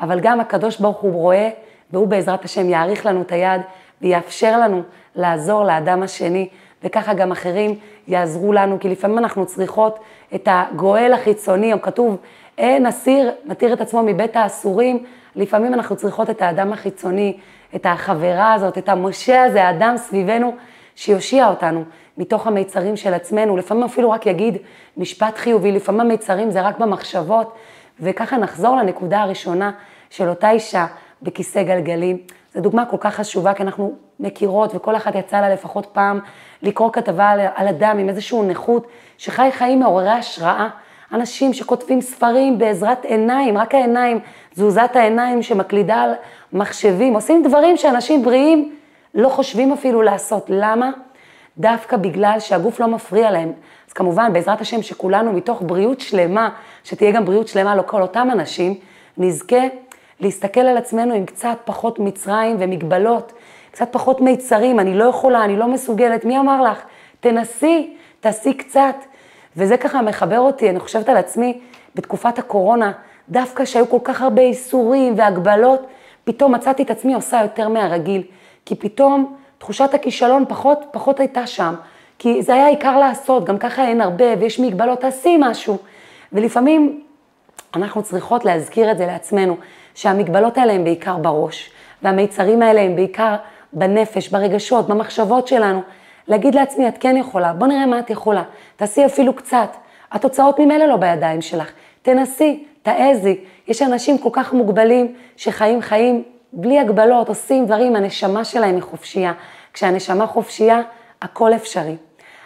אבל 0.00 0.20
גם 0.20 0.40
הקדוש 0.40 0.80
ברוך 0.80 0.96
הוא 0.96 1.12
רואה, 1.12 1.50
והוא 1.92 2.08
בעזרת 2.08 2.44
השם 2.44 2.68
יאריך 2.68 3.06
לנו 3.06 3.22
את 3.22 3.32
היד 3.32 3.60
ויאפשר 4.02 4.60
לנו 4.60 4.82
לעזור 5.16 5.64
לאדם 5.64 6.02
השני, 6.02 6.48
וככה 6.84 7.14
גם 7.14 7.32
אחרים 7.32 7.74
יעזרו 8.08 8.52
לנו, 8.52 8.80
כי 8.80 8.88
לפעמים 8.88 9.18
אנחנו 9.18 9.46
צריכות 9.46 9.98
את 10.34 10.48
הגואל 10.50 11.12
החיצוני, 11.12 11.72
או 11.72 11.82
כתוב, 11.82 12.16
אין 12.58 12.86
אסיר 12.86 13.30
מתיר 13.44 13.72
את 13.72 13.80
עצמו 13.80 14.02
מבית 14.02 14.36
האסורים, 14.36 15.04
לפעמים 15.36 15.74
אנחנו 15.74 15.96
צריכות 15.96 16.30
את 16.30 16.42
האדם 16.42 16.72
החיצוני, 16.72 17.36
את 17.74 17.86
החברה 17.86 18.54
הזאת, 18.54 18.78
את 18.78 18.88
המשה 18.88 19.42
הזה, 19.42 19.64
האדם 19.64 19.96
סביבנו, 19.96 20.52
שיושיע 20.96 21.48
אותנו 21.48 21.84
מתוך 22.18 22.46
המיצרים 22.46 22.96
של 22.96 23.14
עצמנו, 23.14 23.56
לפעמים 23.56 23.84
אפילו 23.84 24.10
רק 24.10 24.26
יגיד 24.26 24.56
משפט 24.96 25.36
חיובי, 25.36 25.72
לפעמים 25.72 26.00
המיצרים 26.00 26.50
זה 26.50 26.62
רק 26.62 26.78
במחשבות, 26.78 27.54
וככה 28.00 28.36
נחזור 28.36 28.76
לנקודה 28.76 29.22
הראשונה 29.22 29.72
של 30.10 30.28
אותה 30.28 30.50
אישה 30.50 30.86
בכיסא 31.22 31.62
גלגלים. 31.62 32.18
זו 32.54 32.60
דוגמה 32.60 32.86
כל 32.86 32.96
כך 33.00 33.14
חשובה, 33.14 33.54
כי 33.54 33.62
אנחנו 33.62 33.92
מכירות, 34.20 34.74
וכל 34.74 34.96
אחת 34.96 35.14
יצא 35.14 35.40
לה 35.40 35.48
לפחות 35.48 35.86
פעם 35.92 36.20
לקרוא 36.62 36.92
כתבה 36.92 37.28
על, 37.28 37.40
על 37.54 37.68
אדם 37.68 37.98
עם 37.98 38.08
איזושהי 38.08 38.42
נכות, 38.42 38.86
שחי 39.18 39.48
חיים 39.52 39.80
מעוררי 39.80 40.10
השראה. 40.10 40.68
אנשים 41.12 41.52
שכותבים 41.52 42.00
ספרים 42.00 42.58
בעזרת 42.58 43.04
עיניים, 43.04 43.58
רק 43.58 43.74
העיניים, 43.74 44.20
תזוזת 44.50 44.90
העיניים 44.94 45.42
שמקלידה 45.42 45.96
על 45.96 46.12
מחשבים, 46.52 47.14
עושים 47.14 47.42
דברים 47.42 47.76
שאנשים 47.76 48.22
בריאים 48.22 48.74
לא 49.14 49.28
חושבים 49.28 49.72
אפילו 49.72 50.02
לעשות. 50.02 50.46
למה? 50.48 50.90
דווקא 51.58 51.96
בגלל 51.96 52.36
שהגוף 52.40 52.80
לא 52.80 52.86
מפריע 52.86 53.30
להם. 53.30 53.52
אז 53.88 53.92
כמובן, 53.92 54.32
בעזרת 54.32 54.60
השם 54.60 54.82
שכולנו 54.82 55.32
מתוך 55.32 55.62
בריאות 55.66 56.00
שלמה, 56.00 56.48
שתהיה 56.84 57.10
גם 57.10 57.24
בריאות 57.24 57.48
שלמה 57.48 57.76
לכל 57.76 58.02
אותם 58.02 58.28
אנשים, 58.32 58.74
נזכה 59.18 59.62
להסתכל 60.20 60.60
על 60.60 60.76
עצמנו 60.76 61.14
עם 61.14 61.26
קצת 61.26 61.56
פחות 61.64 61.98
מצרים 61.98 62.56
ומגבלות, 62.58 63.32
קצת 63.70 63.88
פחות 63.90 64.20
מיצרים, 64.20 64.80
אני 64.80 64.94
לא 64.94 65.04
יכולה, 65.04 65.44
אני 65.44 65.56
לא 65.56 65.68
מסוגלת, 65.68 66.24
מי 66.24 66.38
אמר 66.38 66.62
לך? 66.62 66.82
תנסי, 67.20 67.96
תעשי 68.20 68.54
קצת. 68.54 68.94
וזה 69.56 69.76
ככה 69.76 70.02
מחבר 70.02 70.40
אותי, 70.40 70.70
אני 70.70 70.80
חושבת 70.80 71.08
על 71.08 71.16
עצמי, 71.16 71.60
בתקופת 71.94 72.38
הקורונה, 72.38 72.92
דווקא 73.28 73.64
שהיו 73.64 73.88
כל 73.90 73.98
כך 74.04 74.22
הרבה 74.22 74.42
איסורים 74.42 75.14
והגבלות, 75.16 75.86
פתאום 76.24 76.54
מצאתי 76.54 76.82
את 76.82 76.90
עצמי 76.90 77.14
עושה 77.14 77.42
יותר 77.42 77.68
מהרגיל. 77.68 78.22
כי 78.64 78.74
פתאום 78.74 79.36
תחושת 79.58 79.94
הכישלון 79.94 80.44
פחות, 80.48 80.84
פחות 80.90 81.20
הייתה 81.20 81.46
שם. 81.46 81.74
כי 82.18 82.42
זה 82.42 82.54
היה 82.54 82.66
עיקר 82.66 82.98
לעשות, 82.98 83.44
גם 83.44 83.58
ככה 83.58 83.88
אין 83.88 84.00
הרבה 84.00 84.24
ויש 84.40 84.60
מגבלות, 84.60 85.00
תעשי 85.00 85.36
משהו. 85.40 85.78
ולפעמים 86.32 87.00
אנחנו 87.74 88.02
צריכות 88.02 88.44
להזכיר 88.44 88.90
את 88.90 88.98
זה 88.98 89.06
לעצמנו, 89.06 89.56
שהמגבלות 89.94 90.58
האלה 90.58 90.72
הן 90.72 90.84
בעיקר 90.84 91.16
בראש, 91.16 91.70
והמיצרים 92.02 92.62
האלה 92.62 92.80
הם 92.80 92.96
בעיקר 92.96 93.36
בנפש, 93.72 94.28
ברגשות, 94.28 94.88
במחשבות 94.88 95.48
שלנו. 95.48 95.80
להגיד 96.28 96.54
לעצמי, 96.54 96.88
את 96.88 96.94
כן 97.00 97.16
יכולה, 97.16 97.52
בוא 97.52 97.66
נראה 97.66 97.86
מה 97.86 97.98
את 97.98 98.10
יכולה, 98.10 98.42
תעשי 98.76 99.06
אפילו 99.06 99.32
קצת. 99.32 99.76
התוצאות 100.12 100.58
ממילא 100.58 100.86
לא 100.86 100.96
בידיים 100.96 101.42
שלך. 101.42 101.70
תנסי, 102.02 102.64
תעזי. 102.82 103.40
יש 103.68 103.82
אנשים 103.82 104.18
כל 104.18 104.28
כך 104.32 104.52
מוגבלים 104.52 105.14
שחיים 105.36 105.80
חיים 105.80 106.22
בלי 106.52 106.78
הגבלות, 106.78 107.28
עושים 107.28 107.66
דברים, 107.66 107.96
הנשמה 107.96 108.44
שלהם 108.44 108.74
היא 108.74 108.82
חופשייה. 108.82 109.32
כשהנשמה 109.72 110.26
חופשייה, 110.26 110.80
הכל 111.22 111.54
אפשרי. 111.54 111.96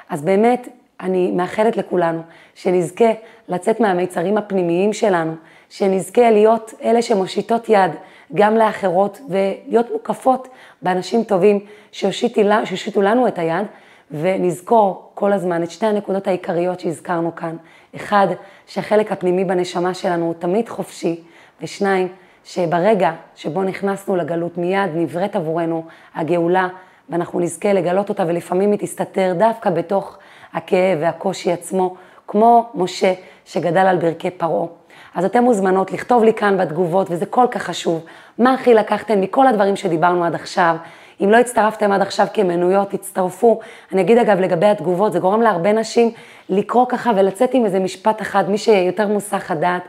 אז 0.09 0.23
באמת, 0.23 0.69
אני 1.01 1.31
מאחלת 1.31 1.77
לכולנו 1.77 2.23
שנזכה 2.55 3.11
לצאת 3.49 3.81
מהמיצרים 3.81 4.39
הפנימיים 4.39 4.93
שלנו, 4.93 5.33
שנזכה 5.71 6.31
להיות 6.31 6.75
אלה 6.83 7.03
שמושיטות 7.03 7.69
יד 7.69 7.91
גם 8.35 8.57
לאחרות 8.57 9.21
ולהיות 9.29 9.87
מוקפות 9.93 10.49
באנשים 10.83 11.25
טובים 11.25 11.61
שיושיטו 11.93 13.03
לנו 13.03 13.29
את 13.29 13.39
היד 13.39 13.67
ונזכור 14.11 15.11
כל 15.15 15.33
הזמן 15.33 15.63
את 15.63 15.71
שתי 15.71 15.87
הנקודות 15.87 16.27
העיקריות 16.27 16.81
שהזכרנו 16.81 17.35
כאן. 17.35 17.57
אחד, 17.97 18.27
שהחלק 18.67 19.13
הפנימי 19.13 19.45
בנשמה 19.45 19.95
שלנו 19.95 20.27
הוא 20.27 20.35
תמיד 20.39 20.69
חופשי, 20.69 21.21
ושניים, 21.63 22.09
שברגע 22.45 23.13
שבו 23.37 23.63
נכנסנו 23.63 24.17
לגלות 24.17 24.59
מיד 24.59 24.91
נבראת 24.95 25.37
עבורנו 25.37 25.85
הגאולה 26.15 26.69
ואנחנו 27.09 27.41
נזכה 27.41 27.73
לגלות 27.73 28.09
אותה 28.09 28.25
ולפעמים 28.27 28.71
היא 28.71 28.79
תסתתר 28.79 29.35
דווקא 29.39 29.71
בתוך 29.71 30.19
הכאב 30.53 30.99
והקושי 31.01 31.53
עצמו, 31.53 31.97
כמו 32.27 32.71
משה 32.75 33.13
שגדל 33.45 33.87
על 33.87 33.97
ברכי 33.97 34.31
פרעה. 34.31 34.78
אז 35.19 35.25
אתן 35.25 35.45
מוזמנות 35.45 35.93
לכתוב 35.93 36.25
לי 36.25 36.35
כאן 36.35 36.59
בתגובות, 36.59 37.07
וזה 37.11 37.27
כל 37.27 37.47
כך 37.51 37.63
חשוב, 37.63 38.05
מה 38.39 38.55
הכי 38.55 38.75
לקחתם 38.75 39.21
מכל 39.21 39.47
הדברים 39.47 39.77
שדיברנו 39.77 40.25
עד 40.25 40.35
עכשיו. 40.35 40.77
אם 41.25 41.31
לא 41.31 41.37
הצטרפתם 41.37 41.93
עד 41.93 42.01
עכשיו 42.01 42.27
כמנויות, 42.33 42.91
תצטרפו. 42.91 43.61
אני 43.93 44.01
אגיד 44.01 44.19
אגב 44.19 44.41
לגבי 44.41 44.67
התגובות, 44.67 45.13
זה 45.13 45.19
גורם 45.19 45.43
להרבה 45.43 45.73
נשים 45.73 46.11
לקרוא 46.49 46.87
ככה 46.89 47.11
ולצאת 47.17 47.55
עם 47.55 47.65
איזה 47.65 47.79
משפט 47.79 48.23
אחד, 48.23 48.51
מי 48.51 48.59
שיותר 48.59 49.09
מוסך 49.09 49.51
הדעת, 49.51 49.83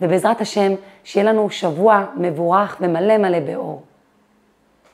ובעזרת 0.00 0.40
השם, 0.40 0.72
שיהיה 1.04 1.32
לנו 1.32 1.50
שבוע 1.50 2.04
מבורך 2.16 2.76
ומלא 2.80 3.18
מלא 3.18 3.40
באור. 3.40 3.82